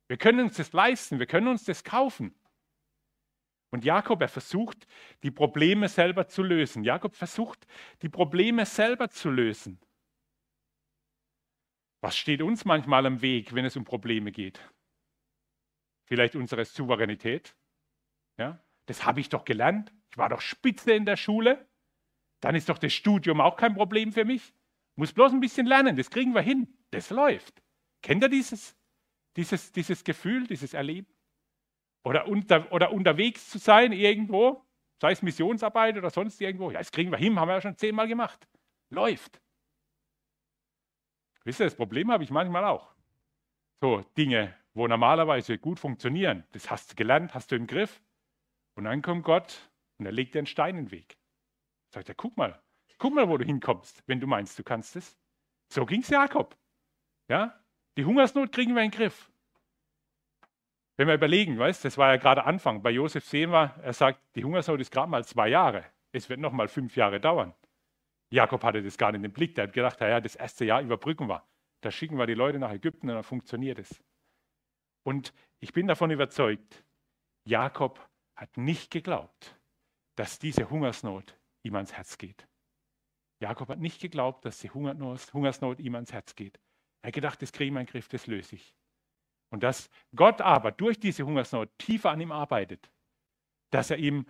Wir 0.09 0.17
können 0.17 0.41
uns 0.41 0.57
das 0.57 0.73
leisten, 0.73 1.19
wir 1.19 1.27
können 1.27 1.49
uns 1.49 1.65
das 1.65 1.85
kaufen. 1.85 2.35
Und 3.71 3.85
Jakob, 3.85 4.23
er 4.23 4.29
versucht, 4.29 4.87
die 5.23 5.31
Probleme 5.31 5.89
selber 5.89 6.29
zu 6.29 6.43
lösen. 6.43 6.85
Jakob 6.85 7.15
versucht, 7.15 7.67
die 8.03 8.09
Probleme 8.09 8.65
selber 8.65 9.11
zu 9.11 9.31
lösen. 9.31 9.81
Was 12.01 12.17
steht 12.17 12.43
uns 12.43 12.65
manchmal 12.65 13.07
am 13.07 13.23
Weg, 13.23 13.55
wenn 13.55 13.65
es 13.65 13.77
um 13.77 13.85
Probleme 13.85 14.31
geht? 14.31 14.61
Vielleicht 16.05 16.37
unsere 16.37 16.65
Souveränität. 16.65 17.57
Ja, 18.39 18.65
das 18.87 19.05
habe 19.05 19.21
ich 19.21 19.29
doch 19.29 19.45
gelernt. 19.45 19.93
Ich 20.11 20.19
war 20.19 20.29
doch 20.29 20.41
Spitze 20.41 20.93
in 20.93 21.05
der 21.05 21.17
Schule 21.17 21.67
dann 22.41 22.55
ist 22.55 22.69
doch 22.69 22.79
das 22.79 22.93
Studium 22.93 23.41
auch 23.41 23.57
kein 23.57 23.75
Problem 23.75 24.13
für 24.13 24.25
mich. 24.25 24.55
Muss 24.95 25.13
bloß 25.13 25.33
ein 25.33 25.41
bisschen 25.41 25.67
lernen, 25.67 25.97
das 25.97 26.11
kriegen 26.11 26.35
wir 26.35 26.43
hin. 26.43 26.69
Das 26.91 27.11
läuft. 27.11 27.63
Kennt 28.03 28.23
ihr 28.23 28.29
dieses, 28.29 28.77
dieses, 29.37 29.73
dieses 29.73 30.05
Gefühl, 30.05 30.47
dieses 30.47 30.75
Erleben? 30.75 31.09
Oder, 32.07 32.29
unter, 32.29 32.71
oder 32.71 32.93
unterwegs 32.93 33.51
zu 33.51 33.59
sein 33.59 33.91
irgendwo, 33.91 34.65
sei 35.01 35.11
es 35.11 35.23
Missionsarbeit 35.23 35.97
oder 35.97 36.09
sonst 36.09 36.41
irgendwo. 36.41 36.71
Ja, 36.71 36.79
das 36.79 36.93
kriegen 36.93 37.11
wir 37.11 37.19
hin, 37.19 37.37
haben 37.37 37.49
wir 37.49 37.55
ja 37.55 37.61
schon 37.61 37.77
zehnmal 37.77 38.07
gemacht. 38.07 38.47
Läuft. 38.91 39.41
Wisst 41.43 41.59
ihr, 41.61 41.67
das 41.67 41.75
Problem 41.75 42.13
habe 42.13 42.23
ich 42.23 42.31
manchmal 42.31 42.65
auch. 42.65 42.95
So 43.81 44.03
Dinge, 44.17 44.55
wo 44.73 44.87
normalerweise 44.87 45.59
gut 45.59 45.81
funktionieren, 45.81 46.45
das 46.53 46.71
hast 46.71 46.93
du 46.93 46.95
gelernt, 46.95 47.35
hast 47.35 47.51
du 47.51 47.57
im 47.57 47.67
Griff. 47.67 48.01
Und 48.77 48.85
dann 48.85 49.03
kommt 49.03 49.25
Gott 49.25 49.69
und 49.99 50.07
er 50.07 50.13
legt 50.13 50.37
dir 50.37 50.39
einen 50.39 50.47
Stein 50.47 50.77
in 50.77 50.85
den 50.85 50.91
Weg. 50.93 51.19
Sagt 51.93 52.09
er, 52.09 52.15
guck 52.15 52.37
mal, 52.37 52.63
guck 52.99 53.15
mal, 53.15 53.29
wo 53.29 53.37
du 53.37 53.45
hinkommst, 53.45 54.05
wenn 54.07 54.21
du 54.21 54.29
meinst, 54.29 54.57
du 54.57 54.63
kannst 54.63 54.95
es. 54.95 55.19
So 55.73 55.85
ging 55.85 56.03
es 56.03 56.09
Jakob. 56.09 56.57
Ja? 57.27 57.59
Die 57.97 58.05
Hungersnot 58.05 58.53
kriegen 58.53 58.77
wir 58.77 58.83
in 58.85 58.93
den 58.93 58.97
Griff. 58.97 59.29
Wenn 60.97 61.09
wir 61.09 61.15
überlegen, 61.15 61.59
weißt, 61.59 61.85
das 61.85 61.99
war 61.99 62.11
ja 62.11 62.17
gerade 62.17 62.45
Anfang. 62.45 62.83
Bei 62.83 62.91
Josef 62.91 63.25
sehen 63.25 63.51
wir, 63.51 63.75
er 63.83 63.93
sagt, 63.93 64.21
die 64.35 64.45
Hungersnot 64.45 64.81
ist 64.81 64.91
gerade 64.91 65.11
mal 65.11 65.25
zwei 65.25 65.49
Jahre. 65.49 65.85
Es 66.13 66.29
wird 66.31 66.41
noch 66.41 66.53
mal 66.53 66.69
fünf 66.69 66.97
Jahre 66.97 67.21
dauern. 67.21 67.55
Jakob 68.31 68.65
hatte 68.65 68.83
das 68.83 68.97
gar 68.97 69.13
nicht 69.13 69.23
im 69.23 69.33
Blick. 69.33 69.55
Der 69.55 69.65
hat 69.65 69.75
gedacht, 69.75 70.01
ja, 70.01 70.21
das 70.21 70.37
erste 70.37 70.65
Jahr 70.65 70.81
überbrücken 70.81 71.29
wir. 71.29 71.45
Da 71.83 71.91
schicken 71.91 72.19
wir 72.19 72.27
die 72.27 72.35
Leute 72.35 72.59
nach 72.59 72.73
Ägypten 72.73 73.09
und 73.11 73.15
dann 73.15 73.25
funktioniert 73.25 73.79
es. 73.79 74.03
Und 75.05 75.35
ich 75.61 75.73
bin 75.73 75.87
davon 75.87 76.11
überzeugt, 76.11 76.83
Jakob 77.45 78.09
hat 78.35 78.57
nicht 78.57 78.91
geglaubt, 78.91 79.57
dass 80.17 80.39
diese 80.39 80.71
Hungersnot 80.71 81.39
ihm 81.63 81.77
ans 81.77 81.93
Herz 81.93 82.19
geht. 82.19 82.49
Jakob 83.41 83.69
hat 83.69 83.79
nicht 83.79 84.01
geglaubt, 84.01 84.45
dass 84.47 84.59
die 84.59 84.71
Hungersnot 84.71 85.79
ihm 85.79 85.95
ans 85.95 86.13
Herz 86.13 86.35
geht. 86.35 86.59
Er 87.03 87.09
hat 87.09 87.15
gedacht, 87.15 87.43
das 87.43 87.53
kriege 87.53 87.67
ich 87.69 87.73
meinen 87.73 87.87
Griff, 87.87 88.09
das 88.09 88.27
löse 88.27 88.57
ich. 88.57 88.75
Und 89.51 89.63
dass 89.63 89.91
Gott 90.15 90.41
aber 90.41 90.73
durch 90.73 90.99
diese 90.99 91.25
Hungersnot 91.25 91.71
tiefer 91.79 92.11
an 92.11 92.21
ihm 92.21 92.33
arbeitet, 92.33 92.91
dass 93.71 93.91
er 93.91 93.99
ihm 93.99 94.27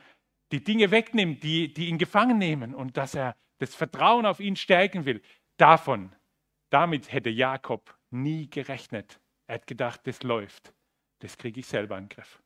die 0.52 0.62
Dinge 0.62 0.90
wegnimmt, 0.90 1.42
die, 1.42 1.72
die 1.72 1.88
ihn 1.88 1.98
gefangen 1.98 2.38
nehmen 2.38 2.74
und 2.74 2.96
dass 2.96 3.14
er 3.14 3.36
das 3.58 3.74
Vertrauen 3.74 4.26
auf 4.26 4.40
ihn 4.40 4.56
stärken 4.56 5.04
will, 5.06 5.22
davon, 5.56 6.14
damit 6.70 7.12
hätte 7.12 7.30
Jakob 7.30 7.96
nie 8.10 8.48
gerechnet. 8.48 9.20
Er 9.46 9.56
hat 9.56 9.66
gedacht, 9.66 10.00
das 10.04 10.22
läuft, 10.22 10.74
das 11.20 11.36
kriege 11.38 11.60
ich 11.60 11.66
selber 11.66 11.96
in 11.96 12.04
den 12.04 12.10
Griff. 12.10 12.42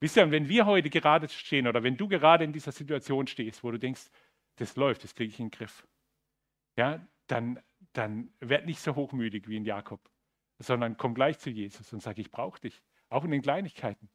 Wisst 0.00 0.16
ihr, 0.16 0.30
wenn 0.30 0.48
wir 0.48 0.66
heute 0.66 0.90
gerade 0.90 1.28
stehen 1.28 1.68
oder 1.68 1.82
wenn 1.82 1.96
du 1.96 2.08
gerade 2.08 2.44
in 2.44 2.52
dieser 2.52 2.72
Situation 2.72 3.26
stehst, 3.26 3.62
wo 3.62 3.70
du 3.70 3.78
denkst, 3.78 4.10
das 4.56 4.76
läuft, 4.76 5.04
das 5.04 5.14
kriege 5.14 5.30
ich 5.30 5.38
in 5.38 5.46
den 5.46 5.52
Griff, 5.52 5.86
ja, 6.76 7.06
dann, 7.28 7.62
dann 7.92 8.32
werd 8.40 8.66
nicht 8.66 8.80
so 8.80 8.94
hochmütig 8.94 9.48
wie 9.48 9.56
in 9.56 9.64
Jakob, 9.64 10.00
sondern 10.58 10.96
komm 10.96 11.14
gleich 11.14 11.38
zu 11.38 11.50
Jesus 11.50 11.92
und 11.92 12.00
sag, 12.00 12.18
ich 12.18 12.30
brauche 12.30 12.60
dich, 12.60 12.82
auch 13.08 13.24
in 13.24 13.30
den 13.30 13.42
Kleinigkeiten, 13.42 14.08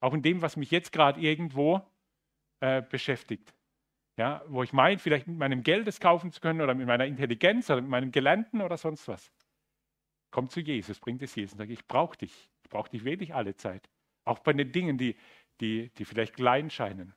auch 0.00 0.14
in 0.14 0.22
dem, 0.22 0.42
was 0.42 0.56
mich 0.56 0.70
jetzt 0.70 0.92
gerade 0.92 1.20
irgendwo 1.20 1.80
äh, 2.60 2.82
beschäftigt. 2.82 3.54
Ja, 4.16 4.44
wo 4.46 4.62
ich 4.62 4.72
meine, 4.72 4.98
vielleicht 4.98 5.26
mit 5.26 5.38
meinem 5.38 5.64
Geld 5.64 5.88
es 5.88 5.98
kaufen 5.98 6.30
zu 6.30 6.40
können 6.40 6.60
oder 6.60 6.74
mit 6.74 6.86
meiner 6.86 7.04
Intelligenz 7.04 7.68
oder 7.68 7.80
mit 7.80 7.90
meinem 7.90 8.12
Gelernten 8.12 8.60
oder 8.60 8.76
sonst 8.76 9.08
was. 9.08 9.32
Komm 10.30 10.48
zu 10.48 10.60
Jesus, 10.60 11.00
bringt 11.00 11.22
es 11.22 11.34
Jesus 11.34 11.54
und 11.54 11.58
sag, 11.58 11.70
ich 11.70 11.86
brauche 11.86 12.16
dich. 12.16 12.48
Ich 12.62 12.70
brauche 12.70 12.90
dich 12.90 13.04
wirklich 13.04 13.34
alle 13.34 13.56
Zeit. 13.56 13.88
Auch 14.24 14.38
bei 14.38 14.52
den 14.52 14.70
Dingen, 14.72 14.98
die, 14.98 15.16
die, 15.60 15.90
die 15.94 16.04
vielleicht 16.04 16.34
klein 16.34 16.70
scheinen. 16.70 17.14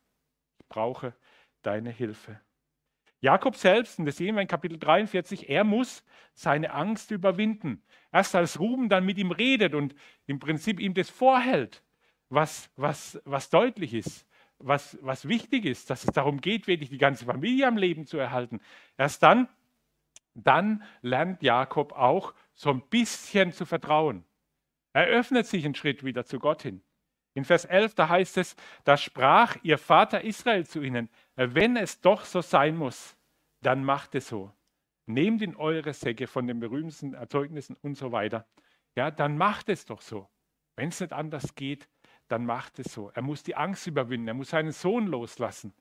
Ich 0.59 0.67
brauche 0.67 1.15
deine 1.61 1.91
Hilfe. 1.91 2.39
Jakob 3.19 3.55
selbst, 3.55 3.99
und 3.99 4.05
das 4.05 4.17
sehen 4.17 4.35
wir 4.35 4.41
in 4.41 4.47
Kapitel 4.47 4.77
43, 4.77 5.49
er 5.49 5.63
muss 5.63 6.03
seine 6.33 6.71
Angst 6.71 7.11
überwinden. 7.11 7.83
Erst 8.11 8.35
als 8.35 8.59
Ruben 8.59 8.89
dann 8.89 9.05
mit 9.05 9.17
ihm 9.17 9.31
redet 9.31 9.73
und 9.73 9.95
im 10.27 10.39
Prinzip 10.39 10.79
ihm 10.79 10.93
das 10.93 11.09
vorhält, 11.09 11.83
was, 12.29 12.69
was, 12.75 13.19
was 13.25 13.49
deutlich 13.49 13.93
ist, 13.93 14.27
was, 14.59 14.97
was 15.01 15.27
wichtig 15.27 15.65
ist, 15.65 15.89
dass 15.89 16.03
es 16.03 16.11
darum 16.11 16.41
geht, 16.41 16.67
wirklich 16.67 16.89
die 16.89 16.97
ganze 16.97 17.25
Familie 17.25 17.67
am 17.67 17.77
Leben 17.77 18.05
zu 18.05 18.17
erhalten. 18.17 18.59
Erst 18.97 19.23
dann, 19.23 19.47
dann 20.35 20.83
lernt 21.01 21.41
Jakob 21.41 21.93
auch 21.93 22.33
so 22.53 22.69
ein 22.69 22.81
bisschen 22.89 23.51
zu 23.51 23.65
vertrauen. 23.65 24.23
Er 24.93 25.05
öffnet 25.05 25.47
sich 25.47 25.65
einen 25.65 25.75
Schritt 25.75 26.03
wieder 26.03 26.25
zu 26.25 26.39
Gott 26.39 26.63
hin. 26.63 26.81
In 27.33 27.45
Vers 27.45 27.65
11, 27.65 27.93
da 27.93 28.09
heißt 28.09 28.37
es, 28.37 28.55
da 28.83 28.97
sprach 28.97 29.57
ihr 29.61 29.77
Vater 29.77 30.23
Israel 30.23 30.65
zu 30.65 30.81
ihnen, 30.81 31.07
wenn 31.37 31.77
es 31.77 32.01
doch 32.01 32.25
so 32.25 32.41
sein 32.41 32.75
muss, 32.75 33.15
dann 33.61 33.83
macht 33.83 34.15
es 34.15 34.27
so. 34.27 34.51
Nehmt 35.05 35.41
in 35.41 35.55
eure 35.55 35.93
Säcke 35.93 36.27
von 36.27 36.47
den 36.47 36.59
berühmten 36.59 37.13
Erzeugnissen 37.13 37.77
und 37.81 37.95
so 37.95 38.11
weiter. 38.11 38.47
Ja, 38.95 39.11
dann 39.11 39.37
macht 39.37 39.69
es 39.69 39.85
doch 39.85 40.01
so. 40.01 40.27
Wenn 40.75 40.89
es 40.89 40.99
nicht 40.99 41.13
anders 41.13 41.55
geht, 41.55 41.87
dann 42.27 42.45
macht 42.45 42.79
es 42.79 42.91
so. 42.91 43.09
Er 43.11 43.21
muss 43.21 43.43
die 43.43 43.55
Angst 43.55 43.87
überwinden, 43.87 44.27
er 44.27 44.33
muss 44.33 44.49
seinen 44.49 44.71
Sohn 44.71 45.07
loslassen. 45.07 45.73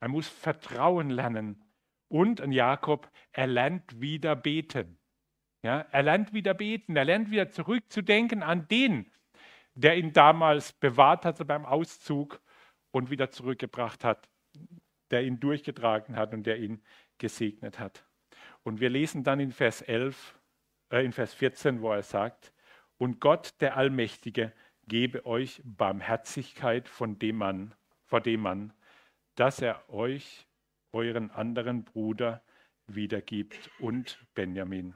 Er 0.00 0.08
muss 0.08 0.28
Vertrauen 0.28 1.10
lernen. 1.10 1.62
Und 2.08 2.40
an 2.40 2.52
Jakob, 2.52 3.10
er 3.32 3.46
lernt 3.46 4.00
wieder 4.00 4.34
beten. 4.34 4.98
Ja, 5.62 5.80
er 5.80 6.02
lernt 6.02 6.32
wieder 6.32 6.54
beten, 6.54 6.96
er 6.96 7.04
lernt 7.04 7.30
wieder 7.30 7.50
zurückzudenken 7.50 8.42
an 8.42 8.68
den, 8.68 9.10
der 9.74 9.98
ihn 9.98 10.12
damals 10.12 10.72
bewahrt 10.72 11.24
hatte 11.24 11.44
beim 11.44 11.66
Auszug 11.66 12.40
und 12.90 13.10
wieder 13.10 13.30
zurückgebracht 13.30 14.04
hat, 14.04 14.28
der 15.10 15.24
ihn 15.24 15.40
durchgetragen 15.40 16.16
hat 16.16 16.34
und 16.34 16.44
der 16.46 16.58
ihn 16.58 16.82
gesegnet 17.18 17.78
hat. 17.78 18.04
Und 18.62 18.80
wir 18.80 18.90
lesen 18.90 19.24
dann 19.24 19.40
in 19.40 19.52
Vers 19.52 19.82
11, 19.82 20.38
äh, 20.90 21.04
in 21.04 21.12
Vers 21.12 21.34
14, 21.34 21.80
wo 21.80 21.92
er 21.92 22.02
sagt, 22.02 22.52
und 22.98 23.20
Gott, 23.20 23.54
der 23.60 23.76
Allmächtige, 23.76 24.52
gebe 24.86 25.24
euch 25.26 25.60
Barmherzigkeit 25.64 26.88
von 26.88 27.18
dem 27.18 27.36
Mann, 27.36 27.74
vor 28.04 28.20
dem 28.20 28.40
Mann, 28.40 28.72
dass 29.34 29.60
er 29.60 29.88
euch, 29.88 30.48
euren 30.92 31.30
anderen 31.30 31.84
Bruder, 31.84 32.42
wiedergibt 32.86 33.70
und 33.78 34.18
Benjamin. 34.34 34.94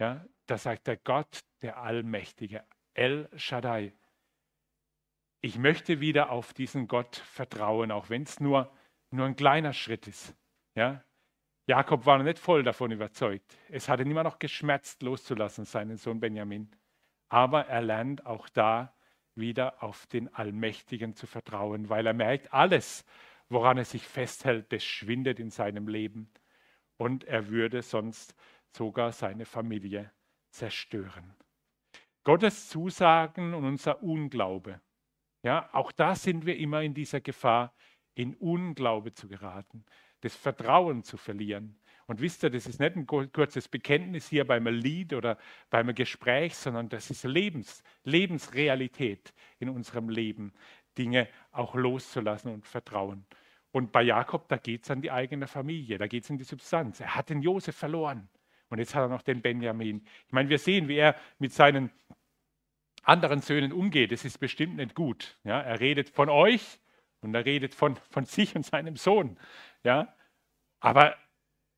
Ja, 0.00 0.26
da 0.46 0.58
sagt 0.58 0.88
der 0.88 0.96
Gott, 0.96 1.40
der 1.62 1.78
Allmächtige, 1.78 2.64
El 2.92 3.28
Shaddai. 3.36 3.94
Ich 5.44 5.58
möchte 5.58 6.00
wieder 6.00 6.30
auf 6.30 6.54
diesen 6.54 6.88
Gott 6.88 7.16
vertrauen, 7.16 7.90
auch 7.90 8.08
wenn 8.08 8.22
es 8.22 8.40
nur, 8.40 8.72
nur 9.10 9.26
ein 9.26 9.36
kleiner 9.36 9.74
Schritt 9.74 10.08
ist. 10.08 10.34
Ja? 10.74 11.04
Jakob 11.66 12.06
war 12.06 12.16
noch 12.16 12.24
nicht 12.24 12.38
voll 12.38 12.62
davon 12.62 12.90
überzeugt. 12.92 13.54
Es 13.68 13.90
hat 13.90 14.00
ihn 14.00 14.10
immer 14.10 14.22
noch 14.22 14.38
geschmerzt, 14.38 15.02
loszulassen, 15.02 15.66
seinen 15.66 15.98
Sohn 15.98 16.18
Benjamin. 16.18 16.70
Aber 17.28 17.66
er 17.66 17.82
lernt 17.82 18.24
auch 18.24 18.48
da 18.48 18.96
wieder 19.34 19.82
auf 19.82 20.06
den 20.06 20.34
Allmächtigen 20.34 21.14
zu 21.14 21.26
vertrauen, 21.26 21.90
weil 21.90 22.06
er 22.06 22.14
merkt, 22.14 22.54
alles, 22.54 23.04
woran 23.50 23.76
er 23.76 23.84
sich 23.84 24.08
festhält, 24.08 24.72
das 24.72 24.82
schwindet 24.82 25.40
in 25.40 25.50
seinem 25.50 25.88
Leben. 25.88 26.32
Und 26.96 27.24
er 27.24 27.48
würde 27.48 27.82
sonst 27.82 28.34
sogar 28.70 29.12
seine 29.12 29.44
Familie 29.44 30.10
zerstören. 30.48 31.34
Gottes 32.22 32.70
Zusagen 32.70 33.52
und 33.52 33.66
unser 33.66 34.02
Unglaube. 34.02 34.80
Ja, 35.44 35.68
auch 35.72 35.92
da 35.92 36.14
sind 36.14 36.46
wir 36.46 36.56
immer 36.56 36.82
in 36.82 36.94
dieser 36.94 37.20
Gefahr, 37.20 37.74
in 38.14 38.34
Unglaube 38.36 39.12
zu 39.12 39.28
geraten, 39.28 39.84
das 40.22 40.34
Vertrauen 40.34 41.04
zu 41.04 41.18
verlieren. 41.18 41.78
Und 42.06 42.22
wisst 42.22 42.42
ihr, 42.42 42.50
das 42.50 42.66
ist 42.66 42.80
nicht 42.80 42.96
ein 42.96 43.06
kurzes 43.06 43.68
Bekenntnis 43.68 44.26
hier 44.26 44.46
beim 44.46 44.66
Lied 44.66 45.12
oder 45.12 45.36
beim 45.68 45.94
Gespräch, 45.94 46.56
sondern 46.56 46.88
das 46.88 47.10
ist 47.10 47.24
Lebens, 47.24 47.82
Lebensrealität 48.04 49.34
in 49.58 49.68
unserem 49.68 50.08
Leben, 50.08 50.54
Dinge 50.96 51.28
auch 51.52 51.74
loszulassen 51.74 52.52
und 52.52 52.66
vertrauen. 52.66 53.26
Und 53.70 53.92
bei 53.92 54.02
Jakob, 54.02 54.48
da 54.48 54.56
geht 54.56 54.84
es 54.84 54.90
an 54.90 55.02
die 55.02 55.10
eigene 55.10 55.46
Familie, 55.46 55.98
da 55.98 56.06
geht 56.06 56.24
es 56.24 56.30
um 56.30 56.38
die 56.38 56.44
Substanz. 56.44 57.00
Er 57.00 57.14
hat 57.14 57.28
den 57.28 57.42
Josef 57.42 57.76
verloren. 57.76 58.30
Und 58.70 58.78
jetzt 58.78 58.94
hat 58.94 59.02
er 59.02 59.08
noch 59.08 59.22
den 59.22 59.42
Benjamin. 59.42 60.06
Ich 60.26 60.32
meine, 60.32 60.48
wir 60.48 60.58
sehen, 60.58 60.88
wie 60.88 60.96
er 60.96 61.16
mit 61.38 61.52
seinen 61.52 61.90
anderen 63.04 63.40
Söhnen 63.40 63.72
umgeht, 63.72 64.12
das 64.12 64.24
ist 64.24 64.38
bestimmt 64.38 64.76
nicht 64.76 64.94
gut. 64.94 65.38
Ja, 65.44 65.60
er 65.60 65.80
redet 65.80 66.08
von 66.08 66.28
euch 66.28 66.80
und 67.20 67.34
er 67.34 67.44
redet 67.44 67.74
von, 67.74 67.96
von 68.10 68.24
sich 68.24 68.54
und 68.56 68.64
seinem 68.64 68.96
Sohn. 68.96 69.38
Ja, 69.82 70.14
aber 70.80 71.16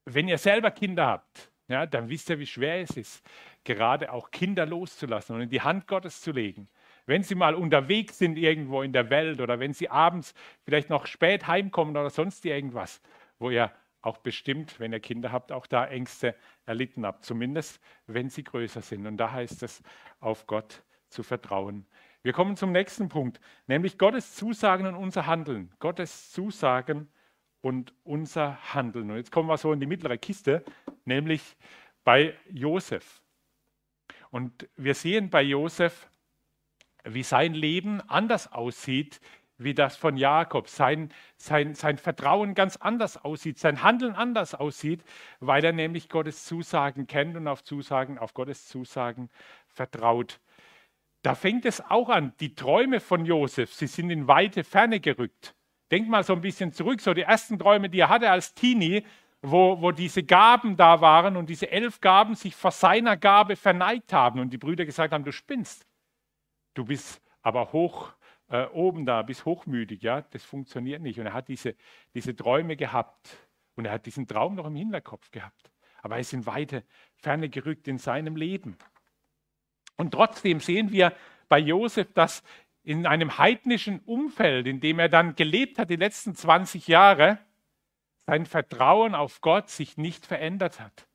wenn 0.05 0.29
ihr 0.29 0.39
selber 0.39 0.71
Kinder 0.71 1.07
habt, 1.07 1.51
ja, 1.69 1.85
dann 1.85 2.09
wisst 2.09 2.31
ihr, 2.31 2.39
wie 2.39 2.47
schwer 2.47 2.81
es 2.81 2.97
ist, 2.97 3.25
gerade 3.65 4.13
auch 4.13 4.31
Kinder 4.31 4.67
loszulassen 4.67 5.35
und 5.35 5.43
in 5.43 5.51
die 5.51 5.63
Hand 5.63 5.89
Gottes 5.89 6.21
zu 6.21 6.31
legen. 6.31 6.69
Wenn 7.07 7.23
sie 7.23 7.35
mal 7.35 7.55
unterwegs 7.55 8.19
sind 8.19 8.37
irgendwo 8.37 8.83
in 8.83 8.93
der 8.93 9.11
Welt 9.11 9.41
oder 9.41 9.59
wenn 9.59 9.73
sie 9.73 9.89
abends 9.89 10.35
vielleicht 10.65 10.91
noch 10.91 11.07
spät 11.07 11.47
heimkommen 11.47 11.97
oder 11.97 12.11
sonst 12.11 12.45
irgendwas, 12.45 13.01
wo 13.39 13.51
ihr 13.51 13.73
auch 14.01 14.19
bestimmt, 14.19 14.79
wenn 14.79 14.93
ihr 14.93 15.01
Kinder 15.01 15.33
habt, 15.33 15.51
auch 15.51 15.67
da 15.67 15.87
Ängste 15.87 16.37
erlitten 16.65 17.05
habt, 17.05 17.25
zumindest 17.25 17.81
wenn 18.07 18.31
sie 18.31 18.45
größer 18.45 18.83
sind. 18.83 19.07
Und 19.07 19.17
da 19.17 19.33
heißt 19.33 19.65
es, 19.65 19.83
auf 20.21 20.47
Gott 20.47 20.83
zu 21.09 21.23
vertrauen. 21.23 21.87
Wir 22.23 22.33
kommen 22.33 22.57
zum 22.57 22.73
nächsten 22.73 23.09
Punkt, 23.09 23.41
nämlich 23.67 23.99
Gottes 23.99 24.35
Zusagen 24.35 24.87
und 24.87 24.95
unser 24.95 25.27
Handeln. 25.27 25.73
Gottes 25.79 26.33
Zusagen 26.33 27.09
und 27.61 27.95
unser 28.05 28.75
Handeln. 28.75 29.11
Und 29.11 29.17
jetzt 29.17 29.33
kommen 29.33 29.49
wir 29.49 29.57
so 29.59 29.73
in 29.73 29.81
die 29.81 29.87
mittlere 29.87 30.19
Kiste, 30.19 30.65
nämlich 31.05 31.57
bei 32.05 32.35
Josef. 32.51 33.23
Und 34.31 34.69
wir 34.77 34.95
sehen 34.95 35.31
bei 35.31 35.43
Josef, 35.43 36.09
wie 37.05 37.23
sein 37.23 37.55
Leben 37.55 38.01
anders 38.09 38.53
aussieht 38.53 39.21
wie 39.59 39.75
das 39.75 39.97
von 39.97 40.17
Jakob. 40.17 40.69
Sein, 40.69 41.11
sein, 41.37 41.75
sein 41.75 41.99
Vertrauen 41.99 42.55
ganz 42.55 42.77
anders 42.77 43.17
aussieht, 43.17 43.59
sein 43.59 43.83
Handeln 43.83 44.15
anders 44.15 44.55
aussieht, 44.55 45.03
weil 45.41 45.65
er 45.65 45.73
nämlich 45.73 46.09
Gottes 46.09 46.45
Zusagen 46.45 47.07
kennt 47.07 47.37
und 47.37 47.49
auf 47.49 47.65
Zusagen, 47.65 48.19
auf 48.19 48.35
Gottes 48.35 48.67
Zusagen 48.67 49.31
vertraut. 49.69 50.41
Da 51.27 51.35
fängt 51.35 51.65
es 51.67 51.81
auch 51.81 52.09
an. 52.09 52.35
Die 52.39 52.55
Träume 52.55 53.01
von 53.01 53.27
Josef, 53.27 53.75
sie 53.75 53.89
sind 53.89 54.11
in 54.11 54.29
weite 54.29 54.63
Ferne 54.63 55.01
gerückt. 55.01 55.57
Denk 55.91 56.09
mal 56.09 56.23
so 56.23 56.35
ein 56.35 56.41
bisschen 56.41 56.73
zurück, 56.73 57.01
so 57.01 57.15
die 57.15 57.23
ersten 57.23 57.59
Träume, 57.59 57.91
die 57.91 57.99
er 57.99 58.11
hatte 58.11 58.31
als 58.31 58.55
Teenie, 58.55 59.03
wo, 59.43 59.83
wo 59.83 59.91
diese 59.91 60.23
Gaben 60.23 60.77
da 60.77 61.01
waren 61.01 61.37
und 61.37 61.51
diese 61.51 61.69
elf 61.69 62.01
Gaben 62.01 62.37
sich 62.37 62.55
vor 62.55 62.71
seiner 62.71 63.17
Gabe 63.17 63.57
verneigt 63.57 64.13
haben 64.13 64.39
und 64.39 64.51
die 64.51 64.57
Brüder 64.57 64.85
gesagt 64.85 65.13
haben, 65.13 65.25
du 65.25 65.33
spinnst. 65.33 65.85
Du 66.75 66.85
bist 66.85 67.21
aber 67.43 67.73
hoch 67.73 68.13
äh, 68.49 68.67
oben 68.67 69.05
da, 69.05 69.23
bist 69.23 69.45
hochmütig, 69.47 70.03
ja, 70.03 70.21
das 70.21 70.45
funktioniert 70.45 71.03
nicht. 71.03 71.19
Und 71.19 71.27
er 71.27 71.33
hat 71.33 71.49
diese, 71.49 71.75
diese 72.15 72.37
Träume 72.37 72.77
gehabt 72.77 73.37
und 73.75 73.87
er 73.87 73.91
hat 73.91 74.07
diesen 74.07 74.29
Traum 74.29 74.55
noch 74.55 74.67
im 74.67 74.77
Hinterkopf 74.77 75.33
gehabt. 75.33 75.73
Aber 76.05 76.15
er 76.15 76.21
ist 76.21 76.33
in 76.33 76.47
weite 76.47 76.85
Ferne 77.17 77.49
gerückt 77.49 77.89
in 77.89 77.99
seinem 77.99 78.37
Leben. 78.37 78.77
Und 79.97 80.13
trotzdem 80.13 80.61
sehen 80.61 80.93
wir 80.93 81.13
bei 81.49 81.59
Josef, 81.59 82.13
dass 82.13 82.43
in 82.83 83.07
einem 83.07 83.39
heidnischen 83.39 84.01
Umfeld, 84.01 84.67
in 84.67 84.81
dem 84.81 84.99
er 84.99 85.09
dann 85.09 85.35
gelebt 85.35 85.79
hat 85.79 85.91
die 85.91 85.97
letzten 85.97 86.35
20 86.35 86.87
Jahre, 86.87 87.39
sein 88.27 88.47
Vertrauen 88.47 89.15
auf 89.15 89.41
Gott 89.41 89.71
sich 89.71 89.97
nicht 89.97 90.27
verändert 90.27 90.81
hat. 90.81 91.07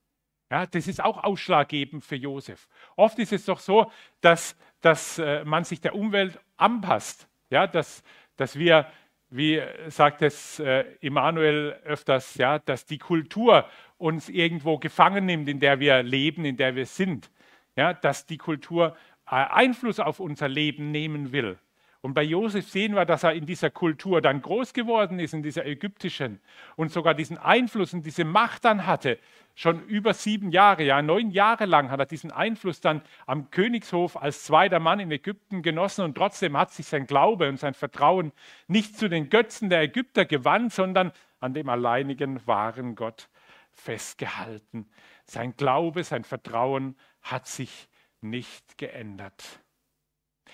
Ja, 0.50 0.66
das 0.66 0.88
ist 0.88 1.02
auch 1.02 1.24
ausschlaggebend 1.24 2.04
für 2.04 2.18
Josef. 2.18 2.68
Oft 2.98 3.20
ist 3.20 3.32
es 3.32 3.46
doch 3.46 3.60
so, 3.60 3.90
dass, 4.20 4.58
dass 4.82 5.18
äh, 5.18 5.46
man 5.46 5.64
sich 5.64 5.80
der 5.80 5.96
Umwelt 5.96 6.40
anpasst. 6.58 7.30
Ja, 7.50 7.68
dass, 7.68 8.04
dass 8.36 8.60
wir, 8.60 8.88
wie 9.30 9.62
sagt 9.88 10.22
es 10.22 10.60
äh, 10.60 10.86
Immanuel 11.00 11.80
öfters, 11.86 12.36
ja, 12.36 12.60
dass 12.60 12.86
die 12.86 12.98
Kultur 12.98 13.66
uns 13.98 14.28
irgendwo 14.28 14.78
gefangen 14.78 15.26
nimmt, 15.26 15.48
in 15.48 15.62
der 15.62 15.80
wir 15.80 16.04
leben, 16.04 16.44
in 16.44 16.58
der 16.58 16.76
wir 16.76 16.86
sind. 16.86 17.32
Ja, 17.76 17.94
dass 17.94 18.26
die 18.26 18.38
Kultur 18.38 18.96
äh, 19.26 19.36
Einfluss 19.36 20.00
auf 20.00 20.20
unser 20.20 20.48
Leben 20.48 20.92
nehmen 20.92 21.32
will. 21.32 21.58
Und 22.02 22.16
bei 22.16 22.24
Josef 22.24 22.68
sehen 22.68 22.96
wir, 22.96 23.06
dass 23.06 23.24
er 23.24 23.34
in 23.34 23.46
dieser 23.46 23.70
Kultur 23.70 24.22
dann 24.22 24.42
groß 24.42 24.74
geworden 24.74 25.20
ist, 25.20 25.36
in 25.36 25.44
dieser 25.44 25.68
ägyptischen, 25.68 26.42
und 26.76 26.92
sogar 26.92 27.14
diesen 27.14 27.38
Einfluss 27.38 27.94
und 27.94 28.04
diese 28.06 28.26
Macht 28.26 28.66
dann 28.66 28.88
hatte. 28.88 29.20
Schon 29.54 29.84
über 29.86 30.16
sieben 30.16 30.50
Jahre, 30.50 30.84
ja, 30.84 31.02
neun 31.04 31.30
Jahre 31.30 31.66
lang 31.66 31.92
hat 31.92 32.00
er 32.00 32.08
diesen 32.08 32.32
Einfluss 32.32 32.82
dann 32.82 33.02
am 33.28 33.52
Königshof 33.52 34.18
als 34.18 34.44
zweiter 34.46 34.80
Mann 34.80 35.00
in 35.00 35.12
Ägypten 35.12 35.62
genossen 35.62 36.04
und 36.04 36.16
trotzdem 36.16 36.58
hat 36.58 36.72
sich 36.72 36.88
sein 36.88 37.06
Glaube 37.06 37.48
und 37.48 37.58
sein 37.58 37.76
Vertrauen 37.76 38.32
nicht 38.68 38.98
zu 38.98 39.08
den 39.08 39.30
Götzen 39.30 39.70
der 39.70 39.82
Ägypter 39.82 40.26
gewandt, 40.26 40.74
sondern 40.74 41.12
an 41.40 41.54
dem 41.54 41.70
alleinigen 41.70 42.46
wahren 42.48 42.96
Gott 42.96 43.30
festgehalten. 43.74 44.90
Sein 45.32 45.56
Glaube, 45.56 46.04
sein 46.04 46.26
Vertrauen 46.26 46.98
hat 47.22 47.48
sich 47.48 47.88
nicht 48.20 48.78
geändert. 48.78 49.64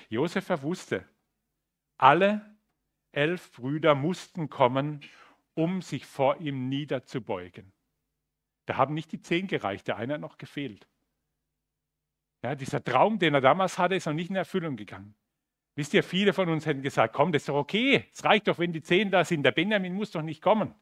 Josef 0.07 0.61
wusste, 0.61 1.03
alle 1.97 2.55
elf 3.11 3.53
Brüder 3.53 3.95
mussten 3.95 4.51
kommen, 4.51 5.01
um 5.55 5.81
sich 5.81 6.05
vor 6.05 6.39
ihm 6.41 6.69
niederzubeugen. 6.69 7.73
Da 8.67 8.77
haben 8.77 8.93
nicht 8.93 9.11
die 9.11 9.19
zehn 9.19 9.47
gereicht, 9.47 9.87
der 9.87 9.97
eine 9.97 10.13
hat 10.13 10.21
noch 10.21 10.37
gefehlt. 10.37 10.87
Ja, 12.43 12.53
dieser 12.53 12.83
Traum, 12.83 13.17
den 13.17 13.33
er 13.33 13.41
damals 13.41 13.79
hatte, 13.79 13.95
ist 13.95 14.05
noch 14.05 14.13
nicht 14.13 14.29
in 14.29 14.35
Erfüllung 14.35 14.75
gegangen. 14.75 15.15
Wisst 15.73 15.95
ihr, 15.95 16.03
viele 16.03 16.33
von 16.33 16.49
uns 16.49 16.67
hätten 16.67 16.83
gesagt, 16.83 17.15
komm, 17.15 17.31
das 17.31 17.41
ist 17.41 17.49
doch 17.49 17.55
okay, 17.55 18.07
es 18.13 18.23
reicht 18.23 18.47
doch, 18.47 18.59
wenn 18.59 18.73
die 18.73 18.83
zehn 18.83 19.09
da 19.09 19.25
sind, 19.25 19.41
der 19.41 19.53
Benjamin 19.53 19.95
muss 19.95 20.11
doch 20.11 20.21
nicht 20.21 20.43
kommen. 20.43 20.75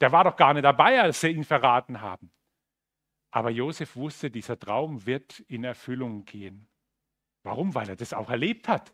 Der 0.00 0.10
war 0.10 0.24
doch 0.24 0.36
gar 0.36 0.54
nicht 0.54 0.64
dabei, 0.64 1.02
als 1.02 1.20
sie 1.20 1.28
ihn 1.28 1.44
verraten 1.44 2.00
haben. 2.00 2.32
Aber 3.30 3.50
Josef 3.50 3.96
wusste, 3.96 4.30
dieser 4.30 4.58
Traum 4.58 5.04
wird 5.06 5.40
in 5.40 5.64
Erfüllung 5.64 6.24
gehen. 6.24 6.68
Warum? 7.42 7.74
Weil 7.74 7.88
er 7.88 7.96
das 7.96 8.12
auch 8.12 8.30
erlebt 8.30 8.68
hat. 8.68 8.92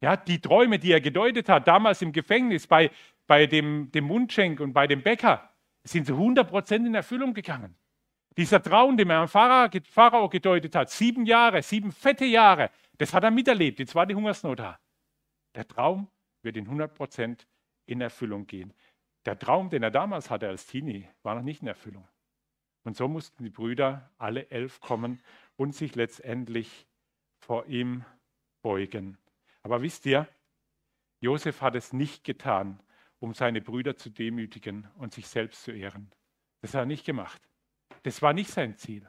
Ja, 0.00 0.16
die 0.16 0.40
Träume, 0.40 0.78
die 0.78 0.92
er 0.92 1.00
gedeutet 1.00 1.48
hat, 1.48 1.66
damals 1.66 2.02
im 2.02 2.12
Gefängnis 2.12 2.66
bei, 2.66 2.90
bei 3.26 3.46
dem, 3.46 3.90
dem 3.92 4.04
Mundschenk 4.04 4.60
und 4.60 4.72
bei 4.72 4.86
dem 4.86 5.02
Bäcker, 5.02 5.50
sind 5.82 6.06
zu 6.06 6.14
100 6.14 6.48
Prozent 6.48 6.86
in 6.86 6.94
Erfüllung 6.94 7.32
gegangen. 7.32 7.74
Dieser 8.36 8.62
Traum, 8.62 8.96
den 8.96 9.10
er 9.10 9.20
am 9.20 9.28
Pharao 9.28 10.28
gedeutet 10.28 10.74
hat, 10.74 10.90
sieben 10.90 11.24
Jahre, 11.24 11.62
sieben 11.62 11.92
fette 11.92 12.24
Jahre, 12.24 12.70
das 12.98 13.14
hat 13.14 13.22
er 13.22 13.30
miterlebt. 13.30 13.78
Jetzt 13.78 13.94
war 13.94 14.06
die 14.06 14.14
Hungersnot 14.14 14.58
da. 14.58 14.78
Der 15.54 15.66
Traum 15.68 16.08
wird 16.42 16.56
in 16.56 16.64
100 16.64 16.94
Prozent 16.94 17.46
in 17.86 18.00
Erfüllung 18.00 18.46
gehen. 18.46 18.72
Der 19.24 19.38
Traum, 19.38 19.70
den 19.70 19.82
er 19.82 19.90
damals 19.90 20.30
hatte 20.30 20.48
als 20.48 20.66
Teenie, 20.66 21.08
war 21.22 21.34
noch 21.36 21.42
nicht 21.42 21.62
in 21.62 21.68
Erfüllung. 21.68 22.06
Und 22.84 22.96
so 22.96 23.08
mussten 23.08 23.42
die 23.44 23.50
Brüder, 23.50 24.10
alle 24.18 24.50
elf, 24.50 24.80
kommen 24.80 25.20
und 25.56 25.74
sich 25.74 25.94
letztendlich 25.94 26.86
vor 27.38 27.66
ihm 27.66 28.04
beugen. 28.62 29.18
Aber 29.62 29.82
wisst 29.82 30.06
ihr, 30.06 30.28
Josef 31.20 31.62
hat 31.62 31.74
es 31.74 31.92
nicht 31.92 32.24
getan, 32.24 32.80
um 33.18 33.32
seine 33.32 33.62
Brüder 33.62 33.96
zu 33.96 34.10
demütigen 34.10 34.88
und 34.98 35.14
sich 35.14 35.26
selbst 35.26 35.62
zu 35.62 35.72
ehren. 35.72 36.12
Das 36.60 36.74
hat 36.74 36.82
er 36.82 36.86
nicht 36.86 37.06
gemacht. 37.06 37.40
Das 38.02 38.20
war 38.20 38.34
nicht 38.34 38.50
sein 38.50 38.76
Ziel, 38.76 39.08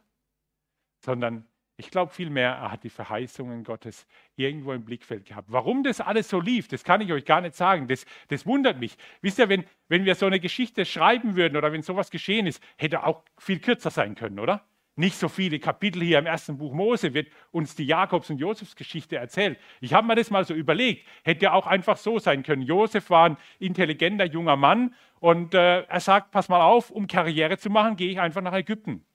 sondern 1.00 1.46
ich 1.78 1.92
glaube 1.92 2.14
vielmehr, 2.14 2.52
er 2.52 2.72
hat 2.72 2.84
die 2.84 2.90
Verheißungen 2.90 3.64
Gottes 3.64 4.08
irgendwo 4.38 4.72
im 4.72 4.86
Blickfeld 4.86 5.26
gehabt. 5.26 5.52
Warum 5.52 5.84
das 5.84 6.00
alles 6.00 6.30
so 6.30 6.40
lief, 6.40 6.68
das 6.70 6.84
kann 6.84 7.02
ich 7.02 7.12
euch 7.12 7.26
gar 7.26 7.42
nicht 7.42 7.56
sagen. 7.56 7.88
Das, 7.88 8.06
das 8.30 8.46
wundert 8.46 8.80
mich. 8.80 8.98
Wisst 9.22 9.40
ihr, 9.40 9.50
wenn, 9.50 9.66
wenn 9.90 10.06
wir 10.06 10.16
so 10.16 10.26
eine 10.26 10.40
Geschichte 10.40 10.86
schreiben 10.86 11.36
würden 11.36 11.58
oder 11.58 11.74
wenn 11.74 11.82
sowas 11.82 12.12
geschehen 12.12 12.48
ist, 12.48 12.64
hätte 12.78 13.04
auch 13.04 13.24
viel 13.38 13.60
kürzer 13.60 13.92
sein 13.92 14.16
können, 14.16 14.40
oder? 14.40 14.66
Nicht 14.98 15.18
so 15.18 15.28
viele 15.28 15.60
Kapitel 15.60 16.02
hier 16.02 16.20
im 16.20 16.26
ersten 16.26 16.58
Buch 16.58 16.74
Mose 16.74 17.14
wird 17.14 17.28
uns 17.52 17.76
die 17.76 17.86
Jakobs- 17.86 18.30
und 18.30 18.38
Josefsgeschichte 18.38 19.18
erzählt. 19.18 19.60
Ich 19.82 19.94
habe 19.94 20.08
mir 20.08 20.16
das 20.16 20.32
mal 20.32 20.46
so 20.46 20.54
überlegt. 20.54 21.06
Hätte 21.24 21.52
auch 21.52 21.68
einfach 21.68 21.98
so 21.98 22.18
sein 22.18 22.44
können. 22.44 22.62
Josef 22.62 23.10
war 23.10 23.30
ein 23.30 23.38
intelligenter 23.60 24.24
junger 24.24 24.56
Mann 24.56 24.96
und 25.20 25.54
äh, 25.54 25.82
er 25.82 26.00
sagt: 26.00 26.32
Pass 26.32 26.48
mal 26.48 26.62
auf, 26.62 26.92
um 26.92 27.08
Karriere 27.08 27.58
zu 27.58 27.70
machen, 27.70 27.98
gehe 27.98 28.10
ich 28.10 28.22
einfach 28.22 28.42
nach 28.42 28.54
Ägypten. 28.54 29.06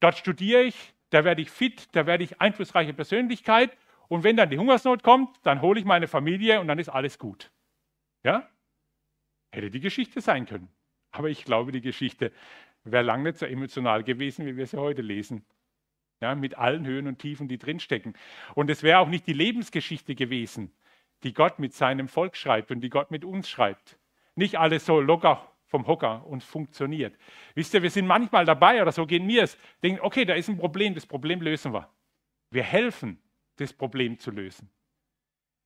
Dort 0.00 0.16
studiere 0.16 0.62
ich, 0.62 0.94
da 1.10 1.24
werde 1.24 1.42
ich 1.42 1.50
fit, 1.50 1.88
da 1.92 2.06
werde 2.06 2.24
ich 2.24 2.40
einflussreiche 2.40 2.94
Persönlichkeit. 2.94 3.76
Und 4.08 4.24
wenn 4.24 4.36
dann 4.36 4.50
die 4.50 4.58
Hungersnot 4.58 5.02
kommt, 5.02 5.36
dann 5.44 5.60
hole 5.60 5.78
ich 5.78 5.86
meine 5.86 6.08
Familie 6.08 6.60
und 6.60 6.68
dann 6.68 6.78
ist 6.78 6.88
alles 6.88 7.18
gut. 7.18 7.50
Ja? 8.24 8.48
Hätte 9.52 9.70
die 9.70 9.80
Geschichte 9.80 10.20
sein 10.20 10.46
können. 10.46 10.68
Aber 11.12 11.28
ich 11.28 11.44
glaube, 11.44 11.72
die 11.72 11.80
Geschichte 11.80 12.32
wäre 12.84 13.04
lange 13.04 13.24
nicht 13.24 13.38
so 13.38 13.46
emotional 13.46 14.04
gewesen, 14.04 14.46
wie 14.46 14.56
wir 14.56 14.66
sie 14.66 14.78
heute 14.78 15.02
lesen. 15.02 15.44
Ja, 16.22 16.34
mit 16.34 16.58
allen 16.58 16.86
Höhen 16.86 17.06
und 17.06 17.18
Tiefen, 17.18 17.48
die 17.48 17.58
drinstecken. 17.58 18.14
Und 18.54 18.68
es 18.68 18.82
wäre 18.82 18.98
auch 18.98 19.08
nicht 19.08 19.26
die 19.26 19.32
Lebensgeschichte 19.32 20.14
gewesen, 20.14 20.70
die 21.22 21.32
Gott 21.32 21.58
mit 21.58 21.72
seinem 21.72 22.08
Volk 22.08 22.36
schreibt 22.36 22.70
und 22.70 22.80
die 22.80 22.90
Gott 22.90 23.10
mit 23.10 23.24
uns 23.24 23.48
schreibt. 23.48 23.98
Nicht 24.34 24.58
alles 24.58 24.84
so 24.84 25.00
locker 25.00 25.49
vom 25.70 25.86
Hocker 25.86 26.26
und 26.26 26.42
funktioniert. 26.42 27.16
Wisst 27.54 27.72
ihr, 27.72 27.82
wir 27.82 27.90
sind 27.90 28.06
manchmal 28.06 28.44
dabei, 28.44 28.82
oder 28.82 28.92
so 28.92 29.06
gehen 29.06 29.26
wir 29.28 29.44
es, 29.44 29.56
denken, 29.82 30.00
okay, 30.02 30.24
da 30.24 30.34
ist 30.34 30.48
ein 30.48 30.58
Problem, 30.58 30.94
das 30.94 31.06
Problem 31.06 31.40
lösen 31.40 31.72
wir. 31.72 31.88
Wir 32.50 32.64
helfen, 32.64 33.22
das 33.56 33.72
Problem 33.72 34.18
zu 34.18 34.32
lösen. 34.32 34.68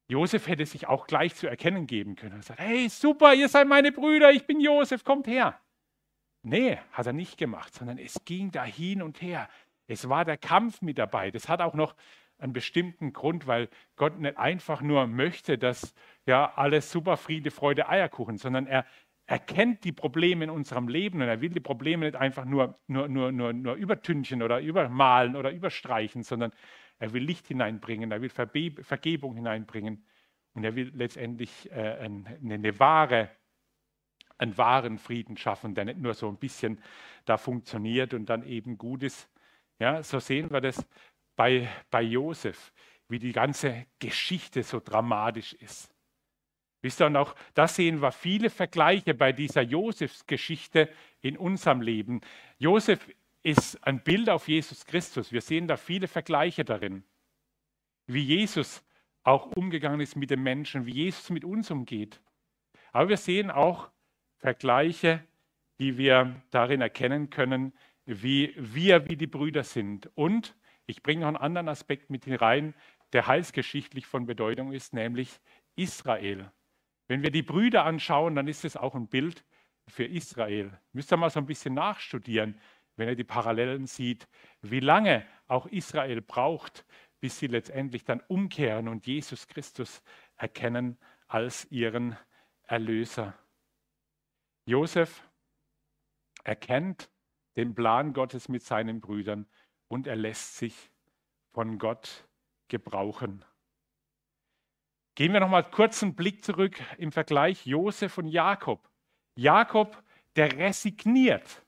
Josef 0.08 0.46
hätte 0.46 0.66
sich 0.66 0.86
auch 0.86 1.06
gleich 1.06 1.34
zu 1.34 1.46
erkennen 1.46 1.86
geben 1.86 2.14
können. 2.14 2.36
Er 2.36 2.42
sagt, 2.42 2.60
hey, 2.60 2.88
super, 2.90 3.32
ihr 3.32 3.48
seid 3.48 3.66
meine 3.66 3.90
Brüder, 3.90 4.30
ich 4.30 4.46
bin 4.46 4.60
Josef, 4.60 5.02
kommt 5.02 5.26
her. 5.26 5.58
Nee, 6.42 6.78
hat 6.92 7.06
er 7.06 7.14
nicht 7.14 7.38
gemacht, 7.38 7.72
sondern 7.72 7.96
es 7.96 8.22
ging 8.26 8.50
da 8.50 8.64
hin 8.64 9.00
und 9.00 9.22
her. 9.22 9.48
Es 9.86 10.10
war 10.10 10.26
der 10.26 10.36
Kampf 10.36 10.82
mit 10.82 10.98
dabei. 10.98 11.30
Das 11.30 11.48
hat 11.48 11.62
auch 11.62 11.72
noch 11.72 11.96
einen 12.36 12.52
bestimmten 12.52 13.14
Grund, 13.14 13.46
weil 13.46 13.70
Gott 13.96 14.18
nicht 14.18 14.36
einfach 14.36 14.82
nur 14.82 15.06
möchte, 15.06 15.56
dass 15.56 15.94
ja 16.26 16.52
alles 16.56 16.90
super 16.92 17.16
Friede, 17.16 17.50
Freude, 17.50 17.88
Eierkuchen, 17.88 18.36
sondern 18.36 18.66
er 18.66 18.84
erkennt 19.26 19.84
die 19.84 19.92
Probleme 19.92 20.44
in 20.44 20.50
unserem 20.50 20.88
Leben 20.88 21.22
und 21.22 21.28
er 21.28 21.40
will 21.40 21.50
die 21.50 21.60
Probleme 21.60 22.04
nicht 22.06 22.16
einfach 22.16 22.44
nur, 22.44 22.78
nur, 22.86 23.08
nur, 23.08 23.32
nur, 23.32 23.52
nur 23.52 23.74
übertünchen 23.74 24.42
oder 24.42 24.60
übermalen 24.60 25.36
oder 25.36 25.50
überstreichen, 25.50 26.22
sondern 26.22 26.52
er 26.98 27.12
will 27.12 27.22
Licht 27.22 27.48
hineinbringen, 27.48 28.10
er 28.12 28.20
will 28.20 28.30
Vergebung 28.30 29.34
hineinbringen 29.34 30.06
und 30.52 30.64
er 30.64 30.76
will 30.76 30.92
letztendlich 30.94 31.70
äh, 31.72 31.98
eine, 32.00 32.38
eine 32.42 32.78
wahre, 32.78 33.30
einen 34.36 34.56
wahren 34.58 34.98
Frieden 34.98 35.36
schaffen, 35.36 35.74
der 35.74 35.86
nicht 35.86 35.98
nur 35.98 36.14
so 36.14 36.28
ein 36.28 36.38
bisschen 36.38 36.82
da 37.24 37.38
funktioniert 37.38 38.14
und 38.14 38.26
dann 38.26 38.44
eben 38.44 38.76
gut 38.76 39.02
ist. 39.02 39.30
Ja, 39.78 40.02
so 40.02 40.20
sehen 40.20 40.50
wir 40.50 40.60
das 40.60 40.86
bei, 41.34 41.68
bei 41.90 42.02
Josef, 42.02 42.72
wie 43.08 43.18
die 43.18 43.32
ganze 43.32 43.86
Geschichte 43.98 44.62
so 44.62 44.80
dramatisch 44.80 45.54
ist. 45.54 45.93
Wisst 46.84 47.00
ihr, 47.00 47.06
und 47.06 47.16
auch 47.16 47.34
da 47.54 47.66
sehen 47.66 48.02
wir 48.02 48.12
viele 48.12 48.50
Vergleiche 48.50 49.14
bei 49.14 49.32
dieser 49.32 49.62
Josefs-Geschichte 49.62 50.90
in 51.22 51.38
unserem 51.38 51.80
Leben. 51.80 52.20
Josef 52.58 53.08
ist 53.42 53.82
ein 53.86 54.04
Bild 54.04 54.28
auf 54.28 54.48
Jesus 54.48 54.84
Christus. 54.84 55.32
Wir 55.32 55.40
sehen 55.40 55.66
da 55.66 55.78
viele 55.78 56.08
Vergleiche 56.08 56.62
darin. 56.62 57.02
Wie 58.06 58.20
Jesus 58.20 58.84
auch 59.22 59.46
umgegangen 59.56 60.00
ist 60.00 60.14
mit 60.14 60.28
den 60.28 60.42
Menschen, 60.42 60.84
wie 60.84 60.92
Jesus 60.92 61.30
mit 61.30 61.42
uns 61.42 61.70
umgeht. 61.70 62.20
Aber 62.92 63.08
wir 63.08 63.16
sehen 63.16 63.50
auch 63.50 63.88
Vergleiche, 64.36 65.24
die 65.78 65.96
wir 65.96 66.42
darin 66.50 66.82
erkennen 66.82 67.30
können, 67.30 67.72
wie 68.04 68.52
wir 68.58 69.08
wie 69.08 69.16
die 69.16 69.26
Brüder 69.26 69.64
sind. 69.64 70.10
Und 70.16 70.54
ich 70.84 71.02
bringe 71.02 71.22
noch 71.22 71.28
einen 71.28 71.38
anderen 71.38 71.68
Aspekt 71.70 72.10
mit 72.10 72.26
hinein, 72.26 72.74
der 73.14 73.26
heilsgeschichtlich 73.26 74.04
von 74.04 74.26
Bedeutung 74.26 74.74
ist, 74.74 74.92
nämlich 74.92 75.40
Israel. 75.76 76.50
Wenn 77.06 77.22
wir 77.22 77.30
die 77.30 77.42
Brüder 77.42 77.84
anschauen, 77.84 78.34
dann 78.34 78.48
ist 78.48 78.64
es 78.64 78.76
auch 78.76 78.94
ein 78.94 79.08
Bild 79.08 79.44
für 79.88 80.04
Israel. 80.04 80.78
Müsst 80.92 81.12
ihr 81.12 81.16
mal 81.16 81.30
so 81.30 81.40
ein 81.40 81.46
bisschen 81.46 81.74
nachstudieren, 81.74 82.60
wenn 82.96 83.08
ihr 83.08 83.16
die 83.16 83.24
Parallelen 83.24 83.86
sieht, 83.86 84.28
wie 84.62 84.80
lange 84.80 85.26
auch 85.46 85.66
Israel 85.66 86.20
braucht, 86.20 86.86
bis 87.20 87.38
sie 87.38 87.46
letztendlich 87.46 88.04
dann 88.04 88.20
umkehren 88.28 88.88
und 88.88 89.06
Jesus 89.06 89.46
Christus 89.46 90.02
erkennen 90.36 90.98
als 91.26 91.70
ihren 91.70 92.16
Erlöser. 92.62 93.34
Josef 94.66 95.22
erkennt 96.44 97.10
den 97.56 97.74
Plan 97.74 98.12
Gottes 98.12 98.48
mit 98.48 98.62
seinen 98.62 99.00
Brüdern 99.00 99.46
und 99.88 100.06
er 100.06 100.16
lässt 100.16 100.56
sich 100.56 100.90
von 101.52 101.78
Gott 101.78 102.26
gebrauchen. 102.68 103.44
Gehen 105.14 105.32
wir 105.32 105.40
noch 105.40 105.48
mal 105.48 105.62
kurz 105.62 106.02
einen 106.02 106.14
Blick 106.14 106.44
zurück 106.44 106.80
im 106.98 107.12
Vergleich 107.12 107.66
Josef 107.66 108.18
und 108.18 108.26
Jakob. 108.26 108.90
Jakob, 109.36 110.02
der 110.34 110.56
resigniert. 110.58 111.62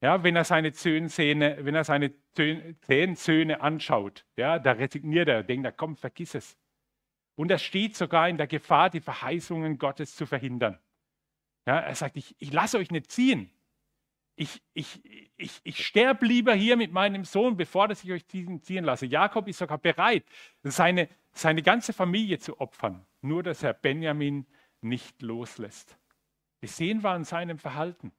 Ja, 0.00 0.24
wenn 0.24 0.34
er 0.34 0.44
seine 0.44 0.72
zehn 0.72 1.08
wenn 1.08 1.74
er 1.74 1.84
seine 1.84 2.12
zehn 2.32 3.52
anschaut, 3.52 4.26
ja, 4.36 4.58
da 4.58 4.72
resigniert 4.72 5.28
er, 5.28 5.44
denkt 5.44 5.64
er, 5.64 5.72
komm, 5.72 5.96
vergiss 5.96 6.34
es. 6.34 6.58
Und 7.36 7.50
er 7.52 7.58
steht 7.58 7.96
sogar 7.96 8.28
in 8.28 8.36
der 8.36 8.48
Gefahr, 8.48 8.90
die 8.90 9.00
Verheißungen 9.00 9.78
Gottes 9.78 10.16
zu 10.16 10.26
verhindern. 10.26 10.78
Ja, 11.66 11.78
er 11.78 11.94
sagt, 11.94 12.16
ich, 12.16 12.34
ich 12.40 12.52
lasse 12.52 12.78
euch 12.78 12.90
nicht 12.90 13.12
ziehen 13.12 13.50
ich, 14.34 14.62
ich, 14.72 15.02
ich, 15.36 15.60
ich 15.62 15.86
sterbe 15.86 16.26
lieber 16.26 16.54
hier 16.54 16.76
mit 16.76 16.92
meinem 16.92 17.24
Sohn, 17.24 17.56
bevor 17.56 17.88
dass 17.88 18.02
ich 18.04 18.12
euch 18.12 18.26
ziehen 18.26 18.84
lasse. 18.84 19.06
Jakob 19.06 19.48
ist 19.48 19.58
sogar 19.58 19.78
bereit, 19.78 20.24
seine, 20.62 21.08
seine 21.32 21.62
ganze 21.62 21.92
Familie 21.92 22.38
zu 22.38 22.60
opfern, 22.60 23.04
nur 23.20 23.42
dass 23.42 23.62
er 23.62 23.74
Benjamin 23.74 24.46
nicht 24.80 25.20
loslässt. 25.22 25.98
Wir 26.60 26.68
sehen 26.68 27.02
wir 27.02 27.10
an 27.10 27.24
seinem 27.24 27.58
Verhalten. 27.58 28.12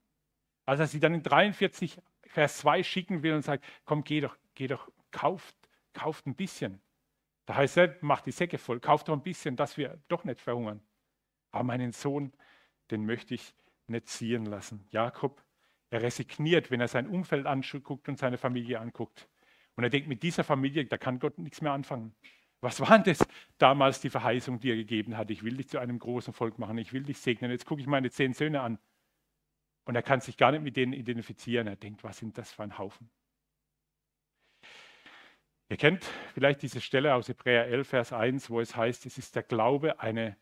Als 0.65 0.80
er 0.80 0.88
sie 0.88 0.99
dann 0.99 1.13
in 1.13 1.23
43, 1.23 1.99
Vers 2.28 2.58
2 2.60 2.84
schicken 2.84 3.23
will 3.23 3.34
und 3.34 3.43
sagt, 3.43 3.63
komm, 3.86 4.04
geh 4.04 4.21
doch, 4.21 4.38
geh 4.56 4.67
doch, 4.67 4.89
kauft, 5.12 5.56
kauft 5.93 6.26
ein 6.26 6.36
bisschen. 6.36 6.82
Da 7.45 7.56
heißt 7.56 7.78
er, 7.78 7.97
macht 8.02 8.26
die 8.26 8.32
Säcke 8.32 8.58
voll, 8.58 8.80
kauft 8.80 9.10
doch 9.10 9.13
ein 9.13 9.23
bisschen, 9.23 9.56
dass 9.56 9.78
wir 9.78 10.02
doch 10.08 10.23
nicht 10.23 10.39
verhungern. 10.39 10.82
Aber 11.52 11.63
meinen 11.63 11.91
Sohn, 11.91 12.32
den 12.91 13.06
möchte 13.06 13.36
ich 13.36 13.54
nicht 13.88 14.08
ziehen 14.08 14.45
lassen. 14.45 14.86
Jakob 14.91 15.43
er 15.93 16.01
resigniert, 16.01 16.71
wenn 16.71 16.82
er 16.82 16.88
sein 16.88 17.08
Umfeld 17.08 17.45
anguckt 17.45 18.10
und 18.10 18.17
seine 18.17 18.39
Familie 18.39 18.79
anguckt. 18.79 19.29
Und 19.75 19.84
er 19.84 19.91
denkt, 19.91 20.08
mit 20.08 20.23
dieser 20.23 20.43
Familie, 20.43 20.86
da 20.86 20.97
kann 20.97 21.19
Gott 21.19 21.38
nichts 21.38 21.62
mehr 21.62 21.71
anfangen. 21.71 22.15
Was 22.62 22.79
waren 22.79 23.03
das 23.03 23.23
damals 23.60 24.01
die 24.01 24.10
Verheißung, 24.10 24.60
die 24.60 24.71
er 24.71 24.75
gegeben 24.75 25.15
hat? 25.17 25.29
Ich 25.29 25.43
will 25.43 25.56
dich 25.56 25.69
zu 25.69 25.77
einem 25.77 25.99
großen 25.99 26.34
Volk 26.34 26.58
machen, 26.58 26.79
ich 26.79 26.93
will 26.93 27.03
dich 27.03 27.19
segnen. 27.19 27.51
Jetzt 27.51 27.67
gucke 27.67 27.79
ich 27.79 27.86
meine 27.86 28.10
zehn 28.10 28.34
Söhne 28.34 28.62
an. 28.62 28.79
Und 29.86 29.93
er 29.93 30.01
kann 30.01 30.19
sich 30.19 30.36
gar 30.36 30.51
nicht 30.51 30.63
mit 30.63 30.77
denen 30.77 30.93
identifizieren. 30.93 31.67
Er 31.67 31.75
denkt, 31.75 32.03
was 32.03 32.17
sind 32.17 32.39
das 32.39 32.51
für 32.51 32.63
ein 32.63 32.79
Haufen? 32.79 33.12
Ihr 35.69 35.77
kennt 35.77 36.03
vielleicht 36.34 36.63
diese 36.63 36.82
Stelle 36.82 37.13
aus 37.13 37.27
Hebräer 37.27 37.67
11, 37.67 37.88
Vers 37.88 38.13
1, 38.13 38.49
wo 38.49 38.60
es 38.60 38.75
heißt, 38.75 39.06
es 39.06 39.19
ist 39.19 39.36
der 39.36 39.43
Glaube 39.43 39.99
eine 39.99 40.38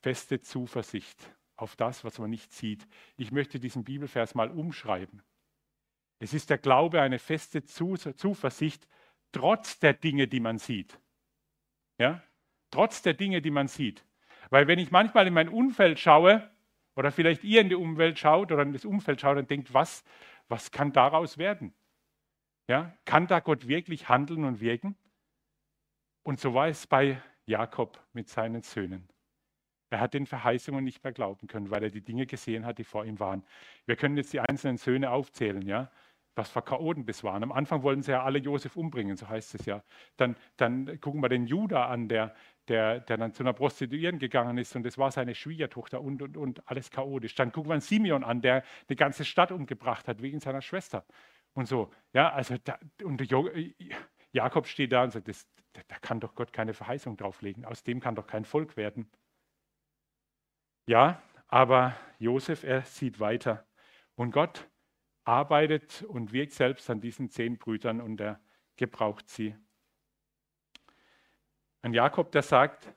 feste 0.00 0.40
Zuversicht 0.40 1.28
auf 1.56 1.76
das, 1.76 2.04
was 2.04 2.18
man 2.18 2.30
nicht 2.30 2.52
sieht. 2.52 2.86
Ich 3.16 3.32
möchte 3.32 3.60
diesen 3.60 3.84
Bibelvers 3.84 4.34
mal 4.34 4.50
umschreiben. 4.50 5.22
Es 6.18 6.34
ist 6.34 6.50
der 6.50 6.58
Glaube 6.58 7.00
eine 7.00 7.18
feste 7.18 7.64
Zuversicht 7.64 8.86
trotz 9.32 9.78
der 9.78 9.94
Dinge, 9.94 10.28
die 10.28 10.40
man 10.40 10.58
sieht. 10.58 10.98
Ja? 11.98 12.22
Trotz 12.70 13.02
der 13.02 13.14
Dinge, 13.14 13.42
die 13.42 13.50
man 13.50 13.68
sieht. 13.68 14.04
Weil 14.50 14.66
wenn 14.68 14.78
ich 14.78 14.90
manchmal 14.90 15.26
in 15.26 15.34
mein 15.34 15.48
Umfeld 15.48 15.98
schaue, 15.98 16.48
oder 16.94 17.10
vielleicht 17.10 17.42
ihr 17.44 17.60
in 17.60 17.68
die 17.68 17.74
Umwelt 17.74 18.18
schaut 18.18 18.52
oder 18.52 18.62
in 18.62 18.72
das 18.72 18.84
Umfeld 18.84 19.20
schaut 19.20 19.38
und 19.38 19.50
denkt, 19.50 19.72
was, 19.72 20.04
was 20.48 20.70
kann 20.70 20.92
daraus 20.92 21.38
werden? 21.38 21.72
Ja? 22.68 22.96
Kann 23.04 23.26
da 23.26 23.40
Gott 23.40 23.66
wirklich 23.66 24.08
handeln 24.08 24.44
und 24.44 24.60
wirken? 24.60 24.94
Und 26.22 26.38
so 26.38 26.54
war 26.54 26.68
es 26.68 26.86
bei 26.86 27.20
Jakob 27.46 27.98
mit 28.12 28.28
seinen 28.28 28.62
Söhnen. 28.62 29.08
Er 29.92 30.00
hat 30.00 30.14
den 30.14 30.24
Verheißungen 30.24 30.82
nicht 30.82 31.04
mehr 31.04 31.12
glauben 31.12 31.46
können, 31.48 31.70
weil 31.70 31.82
er 31.82 31.90
die 31.90 32.00
Dinge 32.00 32.24
gesehen 32.24 32.64
hat, 32.64 32.78
die 32.78 32.84
vor 32.84 33.04
ihm 33.04 33.20
waren. 33.20 33.44
Wir 33.84 33.94
können 33.94 34.16
jetzt 34.16 34.32
die 34.32 34.40
einzelnen 34.40 34.78
Söhne 34.78 35.10
aufzählen, 35.10 35.60
ja, 35.60 35.90
was 36.34 36.48
für 36.48 36.62
Chaoten 36.62 37.04
das 37.04 37.22
waren. 37.24 37.42
Am 37.42 37.52
Anfang 37.52 37.82
wollten 37.82 38.02
sie 38.02 38.12
ja 38.12 38.22
alle 38.22 38.38
Josef 38.38 38.74
umbringen, 38.76 39.16
so 39.16 39.28
heißt 39.28 39.54
es 39.54 39.66
ja. 39.66 39.82
Dann, 40.16 40.36
dann 40.56 40.98
gucken 41.02 41.20
wir 41.20 41.28
den 41.28 41.46
Judah 41.46 41.88
an, 41.88 42.08
der, 42.08 42.34
der, 42.68 43.00
der 43.00 43.18
dann 43.18 43.34
zu 43.34 43.42
einer 43.42 43.52
Prostituierten 43.52 44.18
gegangen 44.18 44.56
ist 44.56 44.74
und 44.74 44.84
das 44.84 44.96
war 44.96 45.10
seine 45.10 45.34
Schwiegertochter 45.34 46.00
und, 46.00 46.22
und, 46.22 46.38
und 46.38 46.66
alles 46.70 46.90
chaotisch. 46.90 47.34
Dann 47.34 47.52
gucken 47.52 47.70
wir 47.70 47.78
Simeon 47.82 48.24
an, 48.24 48.40
der 48.40 48.64
die 48.88 48.96
ganze 48.96 49.26
Stadt 49.26 49.52
umgebracht 49.52 50.08
hat 50.08 50.22
wegen 50.22 50.40
seiner 50.40 50.62
Schwester 50.62 51.04
und 51.52 51.68
so. 51.68 51.92
Ja, 52.14 52.32
also 52.32 52.56
da, 52.64 52.78
und 53.04 53.22
Jakob 54.32 54.66
steht 54.68 54.92
da 54.92 55.04
und 55.04 55.10
sagt, 55.10 55.28
das, 55.28 55.46
da 55.74 55.98
kann 56.00 56.18
doch 56.18 56.34
Gott 56.34 56.54
keine 56.54 56.72
Verheißung 56.72 57.18
drauflegen. 57.18 57.66
Aus 57.66 57.82
dem 57.82 58.00
kann 58.00 58.14
doch 58.14 58.26
kein 58.26 58.46
Volk 58.46 58.78
werden. 58.78 59.10
Ja, 60.86 61.22
aber 61.48 61.96
Josef, 62.18 62.64
er 62.64 62.82
sieht 62.82 63.20
weiter. 63.20 63.64
Und 64.14 64.32
Gott 64.32 64.68
arbeitet 65.24 66.02
und 66.02 66.32
wirkt 66.32 66.52
selbst 66.52 66.90
an 66.90 67.00
diesen 67.00 67.30
zehn 67.30 67.58
Brüdern 67.58 68.00
und 68.00 68.20
er 68.20 68.40
gebraucht 68.76 69.28
sie. 69.28 69.54
Ein 71.82 71.94
Jakob, 71.94 72.32
der 72.32 72.42
sagt, 72.42 72.92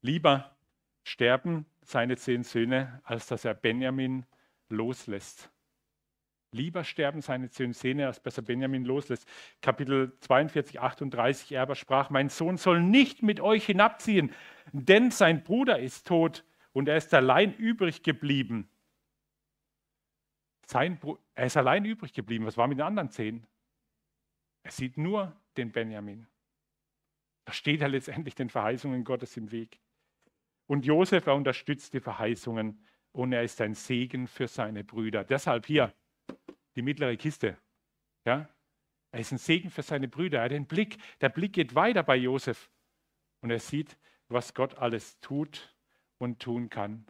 lieber 0.00 0.56
sterben 1.02 1.66
seine 1.82 2.16
zehn 2.16 2.44
Söhne, 2.44 3.00
als 3.04 3.26
dass 3.26 3.44
er 3.44 3.54
Benjamin 3.54 4.26
loslässt. 4.68 5.50
Lieber 6.50 6.84
sterben 6.84 7.20
seine 7.20 7.50
zehn 7.50 7.74
Söhne, 7.74 8.06
als 8.06 8.22
dass 8.22 8.38
er 8.38 8.42
Benjamin 8.42 8.84
loslässt. 8.84 9.28
Kapitel 9.60 10.16
42, 10.20 10.80
38, 10.80 11.52
er 11.52 11.62
aber 11.62 11.74
sprach, 11.74 12.08
mein 12.08 12.30
Sohn 12.30 12.56
soll 12.56 12.82
nicht 12.82 13.22
mit 13.22 13.40
euch 13.40 13.66
hinabziehen, 13.66 14.32
denn 14.72 15.10
sein 15.10 15.44
Bruder 15.44 15.78
ist 15.78 16.06
tot 16.06 16.44
und 16.78 16.88
er 16.88 16.96
ist 16.96 17.12
allein 17.12 17.56
übrig 17.56 18.04
geblieben. 18.04 18.70
Sein, 20.64 21.00
er 21.34 21.46
ist 21.46 21.56
allein 21.56 21.84
übrig 21.84 22.12
geblieben. 22.12 22.46
Was 22.46 22.56
war 22.56 22.68
mit 22.68 22.78
den 22.78 22.86
anderen 22.86 23.10
zehn? 23.10 23.44
Er 24.62 24.70
sieht 24.70 24.96
nur 24.96 25.34
den 25.56 25.72
Benjamin. 25.72 26.28
Da 27.46 27.52
steht 27.52 27.80
er 27.80 27.88
letztendlich 27.88 28.36
den 28.36 28.48
Verheißungen 28.48 29.02
Gottes 29.02 29.36
im 29.36 29.50
Weg. 29.50 29.80
Und 30.68 30.86
Josef, 30.86 31.26
er 31.26 31.34
unterstützt 31.34 31.94
die 31.94 32.00
Verheißungen 32.00 32.80
und 33.10 33.32
er 33.32 33.42
ist 33.42 33.60
ein 33.60 33.74
Segen 33.74 34.28
für 34.28 34.46
seine 34.46 34.84
Brüder. 34.84 35.24
Deshalb 35.24 35.66
hier 35.66 35.92
die 36.76 36.82
mittlere 36.82 37.16
Kiste. 37.16 37.58
Ja? 38.24 38.48
Er 39.10 39.18
ist 39.18 39.32
ein 39.32 39.38
Segen 39.38 39.70
für 39.70 39.82
seine 39.82 40.06
Brüder. 40.06 40.38
Er 40.38 40.44
hat 40.44 40.52
den 40.52 40.66
Blick, 40.66 40.98
der 41.20 41.30
Blick 41.30 41.54
geht 41.54 41.74
weiter 41.74 42.04
bei 42.04 42.14
Josef 42.14 42.70
und 43.40 43.50
er 43.50 43.58
sieht, 43.58 43.98
was 44.28 44.54
Gott 44.54 44.78
alles 44.78 45.18
tut 45.18 45.74
und 46.18 46.40
tun 46.40 46.68
kann. 46.68 47.06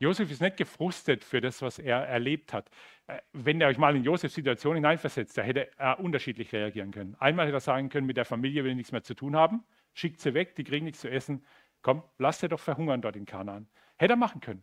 Josef 0.00 0.30
ist 0.30 0.40
nicht 0.40 0.56
gefrustet 0.56 1.24
für 1.24 1.40
das, 1.40 1.60
was 1.60 1.78
er 1.78 1.98
erlebt 1.98 2.52
hat. 2.52 2.70
Äh, 3.08 3.18
wenn 3.32 3.60
er 3.60 3.68
euch 3.68 3.78
mal 3.78 3.96
in 3.96 4.04
Josefs 4.04 4.34
Situation 4.34 4.76
hineinversetzt, 4.76 5.36
da 5.36 5.42
hätte 5.42 5.76
er 5.76 5.98
unterschiedlich 5.98 6.52
reagieren 6.52 6.92
können. 6.92 7.16
Einmal 7.18 7.46
hätte 7.46 7.56
er 7.56 7.60
sagen 7.60 7.88
können, 7.88 8.06
mit 8.06 8.16
der 8.16 8.24
Familie 8.24 8.62
will 8.62 8.70
ich 8.70 8.76
nichts 8.76 8.92
mehr 8.92 9.02
zu 9.02 9.14
tun 9.14 9.34
haben, 9.34 9.64
schickt 9.94 10.20
sie 10.20 10.34
weg, 10.34 10.54
die 10.54 10.64
kriegen 10.64 10.84
nichts 10.84 11.00
zu 11.00 11.10
essen. 11.10 11.44
Komm, 11.82 12.02
lasst 12.18 12.40
sie 12.40 12.48
doch 12.48 12.60
verhungern 12.60 13.02
dort 13.02 13.16
in 13.16 13.26
Kanaan. 13.26 13.68
Hätte 13.96 14.14
er 14.14 14.16
machen 14.16 14.40
können. 14.40 14.62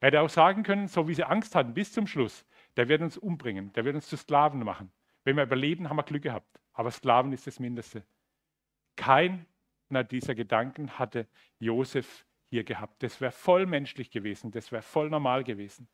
Er 0.00 0.08
hätte 0.08 0.20
auch 0.20 0.28
sagen 0.28 0.64
können, 0.64 0.88
so 0.88 1.08
wie 1.08 1.14
sie 1.14 1.24
Angst 1.24 1.54
hatten 1.54 1.72
bis 1.72 1.92
zum 1.92 2.06
Schluss, 2.06 2.44
der 2.76 2.88
wird 2.88 3.00
uns 3.02 3.16
umbringen, 3.16 3.72
der 3.72 3.84
wird 3.84 3.94
uns 3.94 4.08
zu 4.08 4.16
Sklaven 4.16 4.62
machen. 4.64 4.90
Wenn 5.24 5.36
wir 5.36 5.44
überleben, 5.44 5.88
haben 5.88 5.96
wir 5.96 6.02
Glück 6.02 6.22
gehabt. 6.22 6.60
Aber 6.72 6.90
Sklaven 6.90 7.32
ist 7.32 7.46
das 7.46 7.60
Mindeste. 7.60 8.04
Keiner 8.96 9.44
dieser 10.10 10.34
Gedanken 10.34 10.98
hatte 10.98 11.28
Josef 11.58 12.26
hier 12.52 12.64
gehabt. 12.64 13.02
Das 13.02 13.22
wäre 13.22 13.32
voll 13.32 13.64
menschlich 13.64 14.10
gewesen, 14.10 14.50
das 14.50 14.72
wäre 14.72 14.82
voll 14.82 15.08
normal 15.08 15.42
gewesen. 15.42 15.88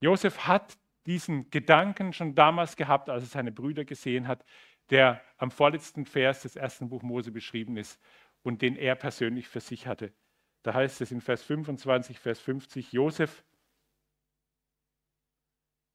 Josef 0.00 0.46
hat 0.46 0.78
diesen 1.04 1.50
Gedanken 1.50 2.14
schon 2.14 2.34
damals 2.34 2.76
gehabt, 2.76 3.10
als 3.10 3.24
er 3.24 3.28
seine 3.28 3.52
Brüder 3.52 3.84
gesehen 3.84 4.26
hat, 4.26 4.42
der 4.88 5.20
am 5.36 5.50
vorletzten 5.50 6.06
Vers 6.06 6.40
des 6.42 6.56
ersten 6.56 6.88
Buch 6.88 7.02
Mose 7.02 7.30
beschrieben 7.30 7.76
ist 7.76 8.00
und 8.42 8.62
den 8.62 8.74
er 8.74 8.94
persönlich 8.94 9.46
für 9.46 9.60
sich 9.60 9.86
hatte. 9.86 10.14
Da 10.62 10.72
heißt 10.72 11.02
es 11.02 11.12
in 11.12 11.20
Vers 11.20 11.42
25, 11.42 12.18
Vers 12.18 12.40
50, 12.40 12.92
Josef 12.94 13.44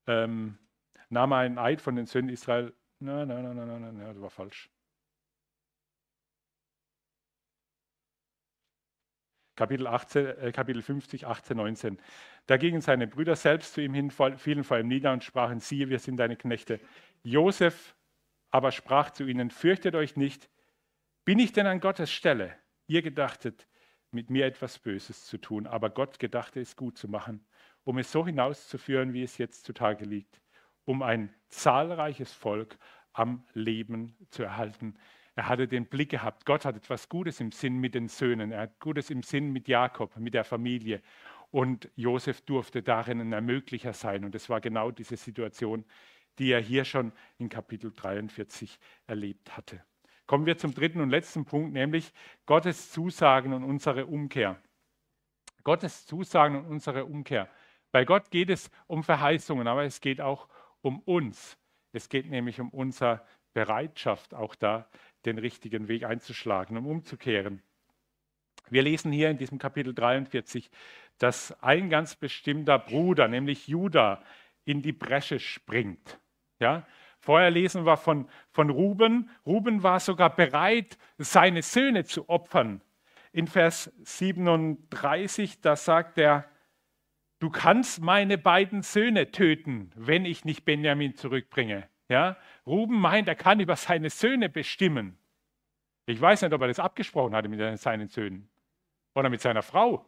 ähm, 0.05 0.59
nahm 1.09 1.33
einen 1.33 1.57
Eid 1.57 1.81
von 1.81 1.95
den 1.95 2.05
Söhnen 2.05 2.29
Israel. 2.29 2.71
Nein, 2.99 3.27
nein, 3.29 3.43
nein, 3.43 3.55
nein, 3.55 3.81
nein, 3.81 3.97
nein, 3.97 4.13
das 4.13 4.21
war 4.21 4.29
falsch. 4.29 4.69
Kapitel, 9.59 9.87
18, 9.87 10.25
äh, 10.25 10.51
Kapitel 10.53 10.81
50, 10.81 11.27
18, 11.27 11.57
19. 11.57 11.99
Da 12.45 12.55
gingen 12.55 12.79
seine 12.79 13.07
Brüder 13.07 13.35
selbst 13.35 13.73
zu 13.73 13.81
ihm 13.81 13.93
hin, 13.93 14.09
fielen 14.09 14.63
vor 14.63 14.79
ihm 14.79 14.87
nieder 14.87 15.11
und 15.11 15.25
sprachen, 15.25 15.59
siehe, 15.59 15.89
wir 15.89 15.99
sind 15.99 16.15
deine 16.15 16.37
Knechte. 16.37 16.79
Josef 17.23 17.93
aber 18.51 18.71
sprach 18.71 19.09
zu 19.11 19.25
ihnen, 19.25 19.51
fürchtet 19.51 19.95
euch 19.95 20.15
nicht, 20.15 20.49
bin 21.25 21.39
ich 21.39 21.51
denn 21.51 21.67
an 21.67 21.81
Gottes 21.81 22.09
Stelle? 22.09 22.55
Ihr 22.87 23.01
gedachtet, 23.01 23.67
mit 24.11 24.29
mir 24.29 24.45
etwas 24.45 24.79
Böses 24.79 25.25
zu 25.25 25.37
tun, 25.37 25.67
aber 25.67 25.89
Gott 25.89 26.19
gedachte 26.19 26.61
es 26.61 26.77
gut 26.77 26.97
zu 26.97 27.09
machen, 27.09 27.45
um 27.83 27.97
es 27.97 28.13
so 28.13 28.25
hinauszuführen, 28.25 29.11
wie 29.11 29.23
es 29.23 29.37
jetzt 29.37 29.65
zutage 29.65 30.05
liegt, 30.05 30.41
um 30.85 31.03
ein 31.03 31.35
zahlreiches 31.49 32.31
Volk 32.31 32.77
am 33.11 33.43
Leben 33.53 34.15
zu 34.29 34.41
erhalten. 34.43 34.97
Er 35.39 35.47
hatte 35.47 35.69
den 35.69 35.85
Blick 35.85 36.09
gehabt, 36.09 36.45
Gott 36.45 36.65
hat 36.65 36.75
etwas 36.75 37.07
Gutes 37.07 37.39
im 37.39 37.53
Sinn 37.53 37.77
mit 37.77 37.95
den 37.95 38.09
Söhnen, 38.09 38.51
er 38.51 38.63
hat 38.63 38.77
Gutes 38.81 39.09
im 39.09 39.23
Sinn 39.23 39.53
mit 39.53 39.69
Jakob, 39.69 40.17
mit 40.17 40.33
der 40.33 40.43
Familie. 40.43 41.01
Und 41.49 41.89
Josef 41.95 42.41
durfte 42.41 42.83
darin 42.83 43.21
ein 43.21 43.31
Ermöglicher 43.31 43.93
sein. 43.93 44.25
Und 44.25 44.35
es 44.35 44.49
war 44.49 44.59
genau 44.59 44.91
diese 44.91 45.15
Situation, 45.15 45.85
die 46.39 46.51
er 46.51 46.59
hier 46.59 46.83
schon 46.83 47.13
in 47.37 47.47
Kapitel 47.47 47.93
43 47.95 48.77
erlebt 49.07 49.55
hatte. 49.55 49.81
Kommen 50.27 50.45
wir 50.45 50.57
zum 50.57 50.73
dritten 50.73 50.99
und 50.99 51.09
letzten 51.09 51.45
Punkt, 51.45 51.71
nämlich 51.71 52.11
Gottes 52.45 52.91
Zusagen 52.91 53.53
und 53.53 53.63
unsere 53.63 54.07
Umkehr. 54.07 54.61
Gottes 55.63 56.05
Zusagen 56.05 56.57
und 56.57 56.65
unsere 56.65 57.05
Umkehr. 57.05 57.47
Bei 57.93 58.03
Gott 58.03 58.29
geht 58.29 58.49
es 58.49 58.69
um 58.87 59.05
Verheißungen, 59.05 59.69
aber 59.69 59.85
es 59.85 60.01
geht 60.01 60.19
auch 60.19 60.49
um 60.81 60.99
uns. 60.99 61.57
Es 61.93 62.09
geht 62.09 62.29
nämlich 62.29 62.59
um 62.59 62.67
unsere 62.71 63.25
Bereitschaft, 63.53 64.33
auch 64.33 64.55
da 64.55 64.89
den 65.25 65.37
richtigen 65.37 65.87
Weg 65.87 66.03
einzuschlagen, 66.03 66.77
um 66.77 66.87
umzukehren. 66.87 67.61
Wir 68.69 68.83
lesen 68.83 69.11
hier 69.11 69.29
in 69.29 69.37
diesem 69.37 69.57
Kapitel 69.57 69.93
43, 69.93 70.69
dass 71.17 71.51
ein 71.63 71.89
ganz 71.89 72.15
bestimmter 72.15 72.79
Bruder, 72.79 73.27
nämlich 73.27 73.67
Judah, 73.67 74.23
in 74.65 74.81
die 74.81 74.91
Bresche 74.91 75.39
springt. 75.39 76.19
Ja? 76.59 76.85
Vorher 77.19 77.51
lesen 77.51 77.85
wir 77.85 77.97
von, 77.97 78.29
von 78.51 78.69
Ruben. 78.69 79.29
Ruben 79.45 79.83
war 79.83 79.99
sogar 79.99 80.35
bereit, 80.35 80.97
seine 81.17 81.61
Söhne 81.61 82.05
zu 82.05 82.29
opfern. 82.29 82.81
In 83.31 83.47
Vers 83.47 83.91
37, 84.03 85.61
da 85.61 85.75
sagt 85.75 86.17
er, 86.17 86.49
du 87.39 87.49
kannst 87.49 88.01
meine 88.01 88.37
beiden 88.37 88.81
Söhne 88.81 89.31
töten, 89.31 89.91
wenn 89.95 90.25
ich 90.25 90.45
nicht 90.45 90.65
Benjamin 90.65 91.15
zurückbringe. 91.15 91.87
Ja? 92.09 92.35
Ruben 92.65 92.99
meint, 92.99 93.27
er 93.27 93.35
kann 93.35 93.59
über 93.59 93.75
seine 93.75 94.09
Söhne 94.09 94.49
bestimmen. 94.49 95.17
Ich 96.05 96.19
weiß 96.19 96.41
nicht, 96.41 96.53
ob 96.53 96.61
er 96.61 96.67
das 96.67 96.79
abgesprochen 96.79 97.35
hatte 97.35 97.47
mit 97.47 97.79
seinen 97.79 98.09
Söhnen 98.09 98.49
oder 99.13 99.29
mit 99.29 99.41
seiner 99.41 99.61
Frau. 99.61 100.05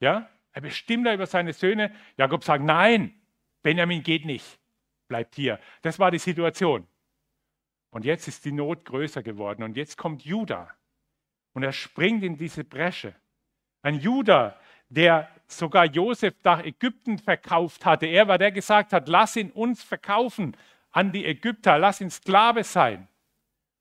Ja? 0.00 0.28
Er 0.52 0.60
bestimmt 0.60 1.06
da 1.06 1.14
über 1.14 1.26
seine 1.26 1.52
Söhne. 1.52 1.92
Jakob 2.16 2.44
sagt, 2.44 2.62
nein, 2.62 3.14
Benjamin 3.62 4.02
geht 4.02 4.24
nicht, 4.24 4.58
bleibt 5.08 5.34
hier. 5.34 5.58
Das 5.82 5.98
war 5.98 6.10
die 6.10 6.18
Situation. 6.18 6.86
Und 7.90 8.04
jetzt 8.04 8.28
ist 8.28 8.44
die 8.44 8.52
Not 8.52 8.84
größer 8.84 9.22
geworden 9.22 9.62
und 9.62 9.76
jetzt 9.76 9.96
kommt 9.96 10.22
Judah 10.22 10.74
und 11.54 11.62
er 11.62 11.72
springt 11.72 12.22
in 12.22 12.36
diese 12.36 12.64
Bresche. 12.64 13.14
Ein 13.80 13.98
Judah, 13.98 14.58
der 14.90 15.30
sogar 15.46 15.86
Josef 15.86 16.34
nach 16.44 16.62
Ägypten 16.62 17.18
verkauft 17.18 17.86
hatte. 17.86 18.06
Er 18.06 18.28
war 18.28 18.36
der 18.36 18.52
gesagt 18.52 18.92
hat, 18.92 19.08
lass 19.08 19.36
ihn 19.36 19.50
uns 19.50 19.82
verkaufen 19.82 20.54
an 20.90 21.12
die 21.12 21.24
Ägypter, 21.24 21.78
lass 21.78 22.00
ihn 22.00 22.10
Sklave 22.10 22.64
sein. 22.64 23.08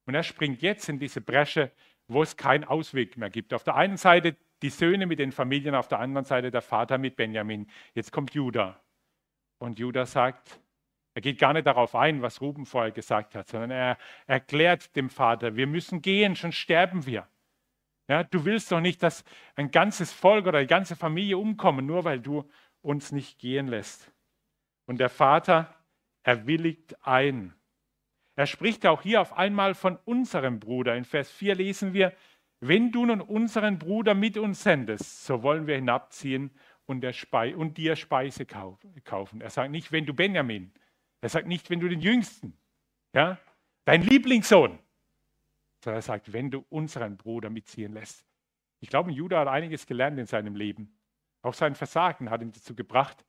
Und 0.06 0.16
er 0.16 0.24
springt 0.24 0.62
jetzt 0.62 0.90
in 0.90 1.00
diese 1.00 1.22
Bresche, 1.22 1.72
wo 2.08 2.24
es 2.24 2.38
keinen 2.38 2.64
Ausweg 2.64 3.18
mehr 3.18 3.30
gibt. 3.30 3.54
Auf 3.54 3.64
der 3.64 3.76
einen 3.76 3.98
Seite 3.98 4.36
die 4.62 4.70
Söhne 4.70 5.06
mit 5.06 5.20
den 5.20 5.32
Familien, 5.32 5.76
auf 5.76 5.88
der 5.88 6.00
anderen 6.00 6.26
Seite 6.26 6.52
der 6.52 6.62
Vater 6.62 6.98
mit 6.98 7.16
Benjamin. 7.16 7.70
Jetzt 7.94 8.12
kommt 8.12 8.34
Judah. 8.34 8.80
Und 9.60 9.80
Judah 9.80 10.06
sagt, 10.06 10.60
er 11.14 11.22
geht 11.22 11.40
gar 11.40 11.54
nicht 11.54 11.66
darauf 11.66 11.96
ein, 11.96 12.22
was 12.22 12.42
Ruben 12.42 12.66
vorher 12.66 12.92
gesagt 12.92 13.36
hat, 13.36 13.48
sondern 13.48 13.72
er 13.72 13.98
erklärt 14.28 14.96
dem 14.96 15.10
Vater, 15.10 15.56
wir 15.56 15.68
müssen 15.68 16.02
gehen, 16.02 16.36
schon 16.36 16.52
sterben 16.52 17.06
wir. 17.06 17.28
Ja, 18.08 18.24
du 18.24 18.46
willst 18.46 18.72
doch 18.72 18.80
nicht, 18.80 19.04
dass 19.04 19.24
ein 19.56 19.72
ganzes 19.72 20.14
Volk 20.14 20.46
oder 20.46 20.60
eine 20.60 20.68
ganze 20.68 20.96
Familie 20.96 21.38
umkommen, 21.38 21.86
nur 21.86 22.04
weil 22.06 22.20
du 22.20 22.50
uns 22.82 23.12
nicht 23.12 23.40
gehen 23.40 23.68
lässt. 23.68 24.12
Und 24.86 25.00
der 25.00 25.10
Vater 25.10 25.76
er 26.28 26.46
willigt 26.46 27.08
ein. 27.08 27.54
Er 28.36 28.48
spricht 28.48 28.86
auch 28.86 29.02
hier 29.02 29.22
auf 29.22 29.38
einmal 29.38 29.74
von 29.74 29.98
unserem 30.04 30.60
Bruder. 30.60 30.94
In 30.98 31.06
Vers 31.06 31.32
4 31.32 31.56
lesen 31.56 31.94
wir, 31.94 32.14
wenn 32.60 32.92
du 32.92 33.06
nun 33.06 33.22
unseren 33.22 33.80
Bruder 33.80 34.14
mit 34.14 34.38
uns 34.38 34.62
sendest, 34.62 35.26
so 35.26 35.42
wollen 35.42 35.68
wir 35.68 35.76
hinabziehen 35.76 36.52
und, 36.86 37.06
und 37.56 37.78
dir 37.78 37.96
Speise 37.96 38.46
kaufen. 38.46 39.40
Er 39.40 39.50
sagt 39.50 39.72
nicht, 39.72 39.94
wenn 39.94 40.06
du 40.06 40.14
Benjamin. 40.14 40.74
Er 41.22 41.30
sagt 41.30 41.48
nicht, 41.48 41.70
wenn 41.70 41.80
du 41.80 41.88
den 41.88 42.02
Jüngsten, 42.02 42.58
ja, 43.14 43.40
dein 43.86 44.02
Lieblingssohn. 44.02 44.78
Sondern 45.82 46.00
er 46.00 46.02
sagt, 46.02 46.34
wenn 46.34 46.52
du 46.52 46.66
unseren 46.68 47.16
Bruder 47.16 47.50
mitziehen 47.50 47.94
lässt. 47.94 48.26
Ich 48.82 48.90
glaube, 48.90 49.12
Judah 49.12 49.40
hat 49.40 49.48
einiges 49.48 49.88
gelernt 49.88 50.20
in 50.20 50.26
seinem 50.26 50.58
Leben. 50.58 50.94
Auch 51.42 51.54
sein 51.54 51.74
Versagen 51.74 52.30
hat 52.30 52.42
ihn 52.42 52.52
dazu 52.52 52.76
gebracht, 52.76 53.24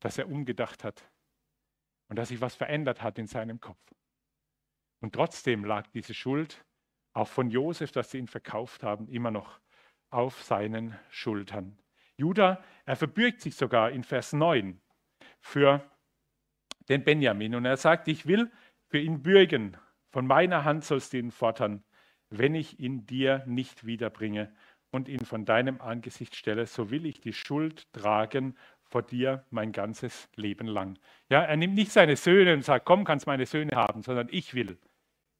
dass 0.00 0.16
er 0.16 0.30
umgedacht 0.30 0.82
hat 0.82 1.11
und 2.12 2.16
dass 2.16 2.28
sich 2.28 2.42
was 2.42 2.54
verändert 2.54 3.02
hat 3.02 3.18
in 3.18 3.26
seinem 3.26 3.58
Kopf. 3.58 3.80
Und 5.00 5.14
trotzdem 5.14 5.64
lag 5.64 5.86
diese 5.94 6.12
Schuld 6.12 6.62
auch 7.14 7.26
von 7.26 7.48
Josef, 7.50 7.90
dass 7.90 8.10
sie 8.10 8.18
ihn 8.18 8.28
verkauft 8.28 8.82
haben, 8.82 9.08
immer 9.08 9.30
noch 9.30 9.58
auf 10.10 10.42
seinen 10.42 10.94
Schultern. 11.08 11.78
Judah, 12.18 12.62
er 12.84 12.96
verbürgt 12.96 13.40
sich 13.40 13.56
sogar 13.56 13.92
in 13.92 14.04
Vers 14.04 14.34
9 14.34 14.78
für 15.40 15.90
den 16.90 17.02
Benjamin 17.02 17.54
und 17.54 17.64
er 17.64 17.78
sagt, 17.78 18.08
ich 18.08 18.26
will 18.26 18.52
für 18.88 18.98
ihn 18.98 19.22
bürgen, 19.22 19.78
von 20.10 20.26
meiner 20.26 20.64
Hand 20.64 20.84
sollst 20.84 21.14
du 21.14 21.16
ihn 21.16 21.30
fordern, 21.30 21.82
wenn 22.28 22.54
ich 22.54 22.78
ihn 22.78 23.06
dir 23.06 23.42
nicht 23.46 23.86
wiederbringe 23.86 24.54
und 24.90 25.08
ihn 25.08 25.24
von 25.24 25.46
deinem 25.46 25.80
Angesicht 25.80 26.36
stelle, 26.36 26.66
so 26.66 26.90
will 26.90 27.06
ich 27.06 27.22
die 27.22 27.32
Schuld 27.32 27.90
tragen 27.94 28.58
vor 28.92 29.02
dir 29.02 29.44
mein 29.50 29.72
ganzes 29.72 30.28
Leben 30.36 30.66
lang. 30.66 30.98
Ja, 31.30 31.42
er 31.42 31.56
nimmt 31.56 31.74
nicht 31.74 31.90
seine 31.90 32.14
Söhne 32.14 32.52
und 32.52 32.62
sagt, 32.62 32.84
komm, 32.84 33.04
kannst 33.04 33.26
meine 33.26 33.46
Söhne 33.46 33.74
haben, 33.74 34.02
sondern 34.02 34.28
ich 34.30 34.54
will, 34.54 34.78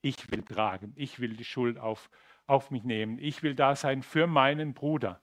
ich 0.00 0.30
will 0.30 0.42
tragen, 0.42 0.94
ich 0.96 1.20
will 1.20 1.36
die 1.36 1.44
Schuld 1.44 1.78
auf, 1.78 2.10
auf 2.46 2.70
mich 2.70 2.82
nehmen, 2.82 3.18
ich 3.18 3.42
will 3.42 3.54
da 3.54 3.76
sein 3.76 4.02
für 4.02 4.26
meinen 4.26 4.72
Bruder. 4.72 5.20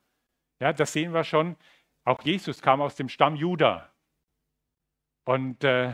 Ja, 0.60 0.72
das 0.72 0.92
sehen 0.92 1.12
wir 1.12 1.24
schon. 1.24 1.56
Auch 2.04 2.22
Jesus 2.22 2.62
kam 2.62 2.80
aus 2.80 2.94
dem 2.94 3.08
Stamm 3.08 3.34
Juda. 3.34 3.92
Und 5.24 5.64
äh, 5.64 5.92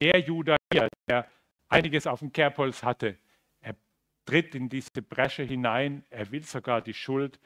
der 0.00 0.20
Juda 0.20 0.56
hier, 0.72 0.88
der 1.08 1.28
einiges 1.68 2.06
auf 2.06 2.20
dem 2.20 2.32
Kerbholz 2.32 2.82
hatte, 2.82 3.18
er 3.60 3.76
tritt 4.24 4.54
in 4.54 4.68
diese 4.68 5.02
Bresche 5.02 5.42
hinein, 5.42 6.04
er 6.08 6.30
will 6.30 6.42
sogar 6.42 6.80
die 6.80 6.94
Schuld 6.94 7.38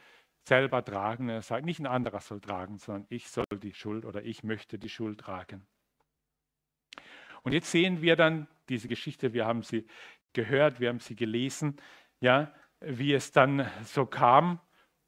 selber 0.45 0.85
tragen. 0.85 1.29
Er 1.29 1.43
sagt, 1.43 1.65
nicht 1.65 1.81
ein 1.81 1.87
anderer 1.87 2.21
soll 2.21 2.41
tragen, 2.41 2.79
sondern 2.79 3.07
ich 3.09 3.29
soll 3.29 3.45
die 3.63 3.75
Schuld 3.75 4.05
oder 4.05 4.23
ich 4.23 4.45
möchte 4.45 4.79
die 4.79 4.89
Schuld 4.89 5.21
tragen. 5.21 5.67
Und 7.43 7.53
jetzt 7.53 7.71
sehen 7.71 8.01
wir 8.01 8.17
dann 8.17 8.47
diese 8.69 8.89
Geschichte, 8.89 9.33
wir 9.33 9.47
haben 9.47 9.63
sie 9.63 9.87
gehört, 10.33 10.81
wir 10.81 10.89
haben 10.89 11.01
sie 11.01 11.15
gelesen, 11.17 11.77
ja, 12.21 12.53
wie 12.81 13.13
es 13.13 13.33
dann 13.33 13.71
so 13.85 14.07
kam. 14.07 14.61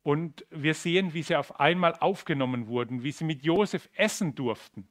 Und 0.03 0.47
wir 0.51 0.75
sehen, 0.75 1.15
wie 1.15 1.23
sie 1.23 1.35
auf 1.35 1.59
einmal 1.59 1.95
aufgenommen 1.95 2.69
wurden, 2.69 3.03
wie 3.03 3.11
sie 3.11 3.25
mit 3.25 3.43
Josef 3.43 3.89
essen 3.95 4.35
durften, 4.35 4.87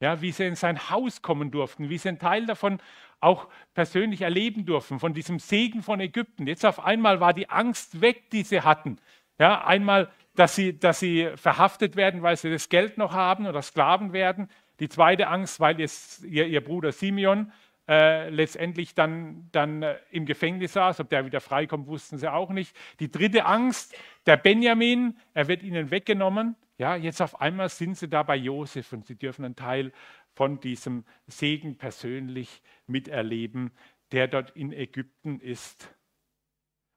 ja, 0.00 0.20
wie 0.20 0.30
sie 0.30 0.46
in 0.46 0.54
sein 0.54 0.88
Haus 0.90 1.20
kommen 1.20 1.50
durften, 1.50 1.88
wie 1.88 1.98
sie 1.98 2.10
einen 2.10 2.18
Teil 2.18 2.46
davon 2.46 2.78
auch 3.18 3.48
persönlich 3.74 4.20
erleben 4.20 4.64
durften, 4.64 5.00
von 5.00 5.14
diesem 5.14 5.38
Segen 5.38 5.82
von 5.82 5.98
Ägypten. 5.98 6.46
Jetzt 6.46 6.64
auf 6.64 6.84
einmal 6.84 7.18
war 7.18 7.32
die 7.32 7.48
Angst 7.48 8.00
weg, 8.00 8.30
die 8.30 8.42
sie 8.42 8.60
hatten. 8.60 9.00
Ja, 9.38 9.64
einmal, 9.64 10.10
dass 10.34 10.54
sie, 10.54 10.78
dass 10.78 11.00
sie 11.00 11.30
verhaftet 11.36 11.96
werden, 11.96 12.22
weil 12.22 12.36
sie 12.36 12.50
das 12.50 12.68
Geld 12.68 12.98
noch 12.98 13.12
haben 13.12 13.46
oder 13.46 13.62
Sklaven 13.62 14.12
werden. 14.12 14.48
Die 14.80 14.88
zweite 14.88 15.28
Angst, 15.28 15.60
weil 15.60 15.80
es, 15.80 16.22
ihr, 16.24 16.46
ihr 16.46 16.62
Bruder 16.62 16.92
Simeon 16.92 17.52
äh, 17.88 18.30
letztendlich 18.30 18.94
dann, 18.94 19.48
dann 19.52 19.82
äh, 19.82 19.96
im 20.10 20.26
Gefängnis 20.26 20.72
saß. 20.72 21.00
Ob 21.00 21.08
der 21.08 21.24
wieder 21.24 21.40
freikommt, 21.40 21.86
wussten 21.86 22.18
sie 22.18 22.30
auch 22.30 22.50
nicht. 22.50 22.76
Die 23.00 23.10
dritte 23.10 23.46
Angst, 23.46 23.96
der 24.26 24.36
Benjamin, 24.36 25.16
er 25.34 25.48
wird 25.48 25.62
ihnen 25.62 25.90
weggenommen. 25.90 26.56
Ja, 26.78 26.96
jetzt 26.96 27.22
auf 27.22 27.40
einmal 27.40 27.68
sind 27.68 27.96
sie 27.96 28.08
da 28.08 28.22
bei 28.22 28.36
Josef 28.36 28.92
und 28.92 29.06
sie 29.06 29.16
dürfen 29.16 29.44
einen 29.44 29.56
Teil 29.56 29.92
von 30.34 30.60
diesem 30.60 31.04
Segen 31.26 31.78
persönlich 31.78 32.62
miterleben, 32.86 33.72
der 34.12 34.28
dort 34.28 34.50
in 34.50 34.72
Ägypten 34.72 35.40
ist. 35.40 35.94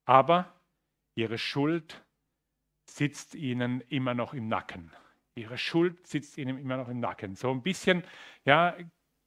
Aber 0.05 0.53
ihre 1.15 1.37
Schuld 1.37 2.03
sitzt 2.95 3.35
ihnen 3.35 3.81
immer 3.89 4.13
noch 4.13 4.33
im 4.33 4.47
Nacken. 4.47 4.91
Ihre 5.35 5.57
Schuld 5.57 6.05
sitzt 6.07 6.37
ihnen 6.37 6.57
immer 6.57 6.77
noch 6.77 6.89
im 6.89 6.99
Nacken. 6.99 7.35
So 7.35 7.51
ein 7.51 7.61
bisschen 7.61 8.03
ja, 8.45 8.75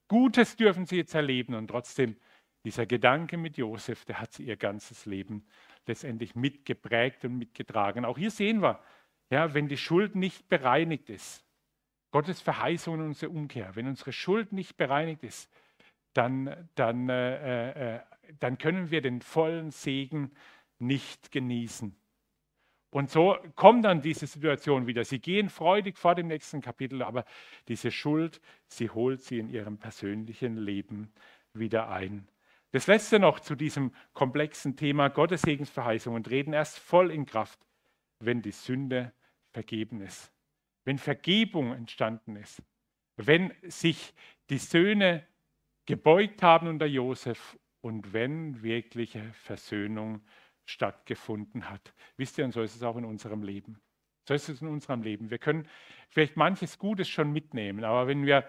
Gutes 0.08 0.56
dürfen 0.56 0.84
sie 0.84 0.96
jetzt 0.96 1.14
erleben 1.14 1.54
und 1.54 1.68
trotzdem 1.68 2.16
dieser 2.64 2.86
Gedanke 2.86 3.36
mit 3.36 3.56
Josef, 3.56 4.04
der 4.04 4.20
hat 4.20 4.32
sie 4.32 4.44
ihr 4.44 4.56
ganzes 4.56 5.06
Leben 5.06 5.46
letztendlich 5.86 6.34
mitgeprägt 6.34 7.24
und 7.24 7.38
mitgetragen. 7.38 8.04
Auch 8.04 8.18
hier 8.18 8.30
sehen 8.30 8.62
wir, 8.62 8.78
ja, 9.30 9.54
wenn 9.54 9.68
die 9.68 9.78
Schuld 9.78 10.14
nicht 10.14 10.48
bereinigt 10.48 11.08
ist, 11.10 11.44
Gottes 12.10 12.42
Verheißung 12.42 12.94
und 12.94 13.06
unsere 13.06 13.32
Umkehr, 13.32 13.74
wenn 13.74 13.86
unsere 13.86 14.12
Schuld 14.12 14.52
nicht 14.52 14.76
bereinigt 14.76 15.24
ist, 15.24 15.50
dann, 16.12 16.68
dann, 16.74 17.08
äh, 17.08 17.96
äh, 17.96 18.00
dann 18.38 18.58
können 18.58 18.90
wir 18.90 19.00
den 19.00 19.22
vollen 19.22 19.70
Segen 19.70 20.30
nicht 20.78 21.32
genießen. 21.32 21.96
Und 22.92 23.10
so 23.10 23.38
kommt 23.56 23.86
dann 23.86 24.02
diese 24.02 24.26
Situation 24.26 24.86
wieder. 24.86 25.02
Sie 25.06 25.18
gehen 25.18 25.48
freudig 25.48 25.96
vor 25.96 26.14
dem 26.14 26.26
nächsten 26.26 26.60
Kapitel, 26.60 27.02
aber 27.02 27.24
diese 27.66 27.90
Schuld, 27.90 28.38
sie 28.66 28.90
holt 28.90 29.22
sie 29.22 29.38
in 29.38 29.48
ihrem 29.48 29.78
persönlichen 29.78 30.58
Leben 30.58 31.10
wieder 31.54 31.88
ein. 31.88 32.28
Das 32.70 32.88
letzte 32.88 33.18
noch 33.18 33.40
zu 33.40 33.54
diesem 33.54 33.94
komplexen 34.12 34.76
Thema 34.76 35.08
Gottes 35.08 35.40
Segensverheißungen 35.40 36.22
treten 36.22 36.52
erst 36.52 36.78
voll 36.78 37.10
in 37.10 37.24
Kraft, 37.24 37.58
wenn 38.18 38.42
die 38.42 38.50
Sünde 38.52 39.14
vergeben 39.52 40.02
ist, 40.02 40.30
wenn 40.84 40.98
Vergebung 40.98 41.72
entstanden 41.72 42.36
ist, 42.36 42.62
wenn 43.16 43.54
sich 43.62 44.12
die 44.50 44.58
Söhne 44.58 45.26
gebeugt 45.86 46.42
haben 46.42 46.68
unter 46.68 46.86
Josef 46.86 47.58
und 47.80 48.12
wenn 48.12 48.62
wirkliche 48.62 49.32
Versöhnung 49.32 50.20
stattgefunden 50.64 51.68
hat. 51.68 51.94
Wisst 52.16 52.38
ihr, 52.38 52.44
und 52.44 52.52
so 52.52 52.62
ist 52.62 52.76
es 52.76 52.82
auch 52.82 52.96
in 52.96 53.04
unserem 53.04 53.42
Leben. 53.42 53.80
So 54.26 54.34
ist 54.34 54.48
es 54.48 54.62
in 54.62 54.68
unserem 54.68 55.02
Leben. 55.02 55.30
Wir 55.30 55.38
können 55.38 55.68
vielleicht 56.08 56.36
manches 56.36 56.78
Gutes 56.78 57.08
schon 57.08 57.32
mitnehmen, 57.32 57.84
aber 57.84 58.06
wenn 58.06 58.24
wir 58.24 58.48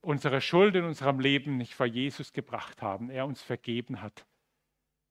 unsere 0.00 0.40
Schuld 0.40 0.74
in 0.74 0.84
unserem 0.84 1.20
Leben 1.20 1.56
nicht 1.56 1.74
vor 1.74 1.86
Jesus 1.86 2.32
gebracht 2.32 2.82
haben, 2.82 3.10
er 3.10 3.26
uns 3.26 3.40
vergeben 3.42 4.02
hat, 4.02 4.26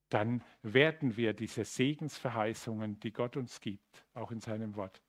dann 0.10 0.44
werden 0.62 1.18
wir 1.18 1.34
diese 1.34 1.66
Segensverheißungen, 1.66 3.00
die 3.00 3.12
Gott 3.12 3.36
uns 3.36 3.60
gibt, 3.62 4.06
auch 4.14 4.32
in 4.32 4.42
seinem 4.42 4.76
Wort, 4.76 5.02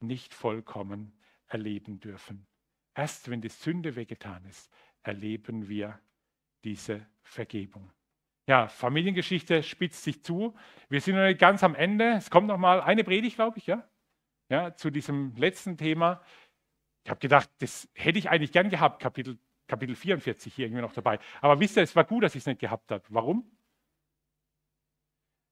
nicht 0.00 0.32
vollkommen 0.32 1.12
erleben 1.46 2.00
dürfen. 2.00 2.46
Erst 2.94 3.28
wenn 3.28 3.42
die 3.42 3.50
Sünde 3.50 3.96
weggetan 3.96 4.44
ist, 4.46 4.70
erleben 5.02 5.68
wir 5.68 6.00
diese 6.64 7.06
Vergebung. 7.22 7.92
Ja, 8.50 8.66
Familiengeschichte 8.66 9.62
spitzt 9.62 10.02
sich 10.02 10.24
zu. 10.24 10.56
Wir 10.88 11.00
sind 11.00 11.14
noch 11.14 11.22
nicht 11.22 11.38
ganz 11.38 11.62
am 11.62 11.76
Ende. 11.76 12.14
Es 12.16 12.30
kommt 12.30 12.48
noch 12.48 12.58
mal 12.58 12.80
eine 12.80 13.04
Predigt, 13.04 13.36
glaube 13.36 13.58
ich, 13.58 13.68
ja? 13.68 13.88
ja, 14.48 14.74
zu 14.74 14.90
diesem 14.90 15.36
letzten 15.36 15.76
Thema. 15.76 16.20
Ich 17.04 17.10
habe 17.10 17.20
gedacht, 17.20 17.48
das 17.58 17.88
hätte 17.94 18.18
ich 18.18 18.28
eigentlich 18.28 18.50
gern 18.50 18.68
gehabt, 18.68 19.00
Kapitel, 19.00 19.38
Kapitel 19.68 19.94
44 19.94 20.52
hier 20.52 20.66
irgendwie 20.66 20.82
noch 20.82 20.92
dabei. 20.92 21.20
Aber 21.40 21.60
wisst 21.60 21.76
ihr, 21.76 21.84
es 21.84 21.94
war 21.94 22.02
gut, 22.02 22.24
dass 22.24 22.34
ich 22.34 22.40
es 22.40 22.46
nicht 22.46 22.58
gehabt 22.58 22.90
habe. 22.90 23.04
Warum? 23.10 23.48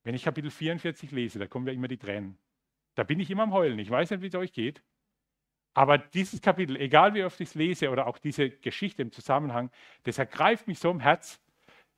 Wenn 0.03 0.17
ich 0.17 0.25
Kapitel 0.25 0.51
44 0.51 1.13
lese, 1.13 1.39
da 1.39 1.47
kommen 1.47 1.69
ja 1.69 1.75
immer 1.75 1.87
die 1.87 1.99
Tränen. 1.99 2.37
Da 2.97 3.05
bin 3.05 3.21
ich 3.21 3.31
immer 3.31 3.45
am 3.45 3.53
Heulen. 3.53 3.79
Ich 3.79 3.91
weiß 3.91 4.11
nicht, 4.11 4.23
wie 4.23 4.27
es 4.27 4.35
euch 4.35 4.53
geht. 4.53 4.83
Aber 5.73 5.99
dieses 5.99 6.41
Kapitel, 6.41 6.77
egal 6.77 7.15
wie 7.15 7.23
oft 7.23 7.41
ich 7.41 7.51
es 7.51 7.55
lese 7.55 7.91
oder 7.91 8.09
auch 8.09 8.19
diese 8.19 8.51
Geschichte 8.51 9.03
im 9.03 9.13
Zusammenhang, 9.13 9.71
das 10.03 10.19
ergreift 10.19 10.67
mich 10.67 10.81
so 10.81 10.91
im 10.91 10.99
Herz, 10.99 11.41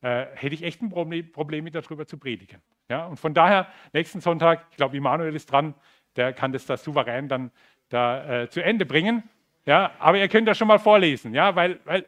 äh, 0.02 0.26
hätte 0.34 0.54
ich 0.54 0.62
echt 0.62 0.82
ein 0.82 0.90
Problem, 0.90 1.64
mit 1.64 1.74
darüber 1.74 2.06
zu 2.06 2.18
predigen. 2.18 2.60
Ja, 2.88 3.06
und 3.06 3.18
von 3.18 3.34
daher, 3.34 3.68
nächsten 3.92 4.20
Sonntag, 4.20 4.66
ich 4.70 4.76
glaube, 4.76 4.96
Immanuel 4.96 5.34
ist 5.34 5.50
dran, 5.50 5.74
der 6.16 6.32
kann 6.32 6.52
das 6.52 6.66
da 6.66 6.76
souverän 6.76 7.28
dann 7.28 7.50
da 7.88 8.42
äh, 8.42 8.48
zu 8.48 8.62
Ende 8.62 8.86
bringen. 8.86 9.22
Ja, 9.66 9.92
aber 9.98 10.18
ihr 10.18 10.28
könnt 10.28 10.48
das 10.48 10.58
schon 10.58 10.68
mal 10.68 10.78
vorlesen, 10.78 11.34
ja, 11.34 11.54
weil, 11.54 11.80
weil 11.84 12.06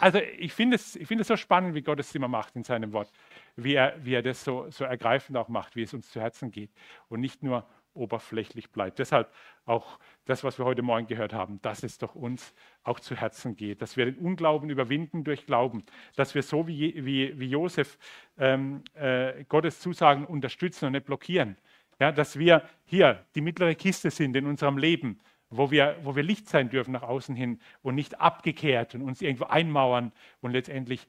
also 0.00 0.18
ich 0.38 0.52
finde 0.52 0.76
es, 0.76 0.98
find 1.04 1.20
es 1.20 1.28
so 1.28 1.36
spannend, 1.36 1.74
wie 1.74 1.82
Gott 1.82 2.00
es 2.00 2.14
immer 2.14 2.28
macht 2.28 2.56
in 2.56 2.64
seinem 2.64 2.92
Wort, 2.92 3.10
wie 3.56 3.74
er, 3.74 3.94
wie 4.02 4.14
er 4.14 4.22
das 4.22 4.42
so, 4.42 4.70
so 4.70 4.84
ergreifend 4.84 5.36
auch 5.36 5.48
macht, 5.48 5.76
wie 5.76 5.82
es 5.82 5.92
uns 5.92 6.10
zu 6.10 6.20
Herzen 6.20 6.50
geht 6.50 6.70
und 7.08 7.20
nicht 7.20 7.42
nur 7.42 7.66
oberflächlich 7.94 8.70
bleibt. 8.70 8.98
Deshalb 8.98 9.32
auch 9.64 9.98
das, 10.24 10.44
was 10.44 10.58
wir 10.58 10.64
heute 10.64 10.82
Morgen 10.82 11.06
gehört 11.06 11.32
haben, 11.32 11.60
dass 11.62 11.82
es 11.82 11.98
doch 11.98 12.14
uns 12.14 12.54
auch 12.82 13.00
zu 13.00 13.16
Herzen 13.16 13.56
geht, 13.56 13.82
dass 13.82 13.96
wir 13.96 14.04
den 14.04 14.18
Unglauben 14.18 14.70
überwinden 14.70 15.24
durch 15.24 15.46
Glauben, 15.46 15.84
dass 16.16 16.34
wir 16.34 16.42
so 16.42 16.66
wie, 16.66 17.04
wie, 17.04 17.38
wie 17.38 17.48
Josef 17.48 17.98
ähm, 18.38 18.82
äh, 18.94 19.44
Gottes 19.44 19.80
Zusagen 19.80 20.24
unterstützen 20.24 20.86
und 20.86 20.92
nicht 20.92 21.06
blockieren. 21.06 21.56
Ja, 22.00 22.10
dass 22.10 22.38
wir 22.38 22.68
hier 22.84 23.24
die 23.34 23.40
mittlere 23.40 23.74
Kiste 23.74 24.10
sind 24.10 24.36
in 24.36 24.46
unserem 24.46 24.78
Leben, 24.78 25.20
wo 25.48 25.70
wir, 25.70 25.96
wo 26.02 26.16
wir 26.16 26.22
Licht 26.22 26.48
sein 26.48 26.68
dürfen 26.68 26.92
nach 26.92 27.02
außen 27.02 27.36
hin 27.36 27.60
und 27.82 27.94
nicht 27.94 28.20
abgekehrt 28.20 28.94
und 28.94 29.02
uns 29.02 29.22
irgendwo 29.22 29.44
einmauern 29.44 30.12
und 30.40 30.50
letztendlich 30.50 31.06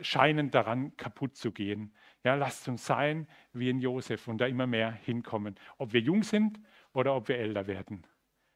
scheinen 0.00 0.50
daran 0.50 0.96
kaputt 0.96 1.36
zu 1.36 1.52
gehen. 1.52 1.92
Ja, 2.26 2.34
lasst 2.34 2.66
uns 2.66 2.84
sein 2.84 3.28
wie 3.52 3.70
in 3.70 3.78
Josef 3.78 4.26
und 4.26 4.38
da 4.38 4.48
immer 4.48 4.66
mehr 4.66 4.90
hinkommen. 4.90 5.54
Ob 5.78 5.92
wir 5.92 6.00
jung 6.00 6.24
sind 6.24 6.58
oder 6.92 7.14
ob 7.14 7.28
wir 7.28 7.38
älter 7.38 7.68
werden. 7.68 8.04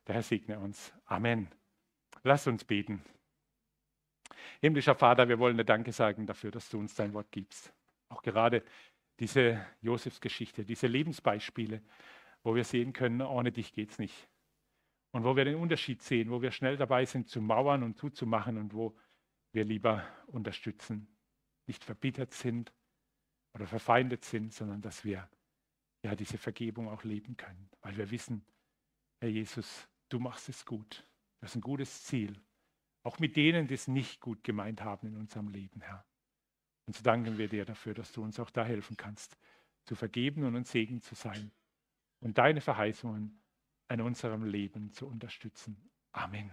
Der 0.09 0.17
Herr 0.17 0.25
segne 0.25 0.59
uns. 0.59 0.93
Amen. 1.05 1.47
Lasst 2.25 2.49
uns 2.49 2.65
beten. 2.65 3.01
Himmlischer 4.61 4.97
Vater, 4.97 5.29
wir 5.29 5.39
wollen 5.39 5.57
dir 5.57 5.65
Danke 5.65 5.93
sagen 5.93 6.27
dafür, 6.27 6.51
dass 6.51 6.69
du 6.69 6.81
uns 6.81 6.97
dein 6.97 7.15
Wort 7.15 7.31
gibst. 7.31 7.73
Auch 8.09 8.23
gerade 8.23 8.65
diese 9.21 9.65
Josefsgeschichte, 9.83 10.65
diese 10.65 10.89
Lebensbeispiele, 10.89 11.81
wo 12.43 12.57
wir 12.57 12.65
sehen 12.65 12.93
können, 12.93 13.23
ohne 13.23 13.53
dich 13.53 13.73
geht 13.73 13.93
es 13.93 14.01
nicht. 14.01 14.29
Und 15.13 15.23
wo 15.23 15.37
wir 15.37 15.45
den 15.45 15.55
Unterschied 15.55 16.03
sehen, 16.03 16.33
wo 16.33 16.43
wir 16.43 16.51
schnell 16.51 16.77
dabei 16.77 17.05
sind 17.05 17.29
zu 17.29 17.41
mauern 17.41 17.85
und 17.85 17.97
zuzumachen 17.97 18.59
und 18.59 18.75
wo 18.75 18.97
wir 19.53 19.65
lieber 19.65 20.05
unterstützen, 20.27 21.07
nicht 21.69 21.85
verbittert 21.85 22.35
sind, 22.35 22.73
oder 23.55 23.67
verfeindet 23.67 24.25
sind, 24.25 24.53
sondern 24.53 24.81
dass 24.81 25.05
wir 25.05 25.29
ja 26.03 26.15
diese 26.15 26.39
Vergebung 26.39 26.89
auch 26.89 27.05
leben 27.05 27.37
können, 27.37 27.69
weil 27.83 27.97
wir 27.97 28.11
wissen, 28.11 28.45
Herr 29.21 29.29
Jesus, 29.29 29.89
du 30.09 30.19
machst 30.19 30.49
es 30.49 30.65
gut. 30.65 31.07
Das 31.41 31.51
ist 31.51 31.57
ein 31.57 31.61
gutes 31.61 32.05
Ziel. 32.05 32.41
Auch 33.03 33.19
mit 33.19 33.37
denen, 33.37 33.67
die 33.67 33.75
es 33.75 33.89
nicht 33.89 34.21
gut 34.21 34.45
gemeint 34.45 34.83
haben 34.83 35.09
in 35.09 35.17
unserem 35.17 35.49
Leben, 35.49 35.81
Herr. 35.81 36.05
Und 36.87 36.97
so 36.97 37.03
danken 37.03 37.39
wir 37.39 37.49
dir 37.49 37.65
dafür, 37.65 37.95
dass 37.95 38.13
du 38.13 38.23
uns 38.23 38.39
auch 38.41 38.51
da 38.51 38.65
helfen 38.65 38.97
kannst, 38.97 39.37
zu 39.85 39.95
vergeben 39.95 40.45
und 40.45 40.57
ein 40.57 40.65
Segen 40.65 41.01
zu 41.01 41.15
sein 41.15 41.51
und 42.21 42.39
deine 42.39 42.61
Verheißungen 42.61 43.41
in 43.89 44.01
unserem 44.01 44.45
Leben 44.45 44.93
zu 44.93 45.07
unterstützen. 45.07 45.91
Amen. 46.13 46.53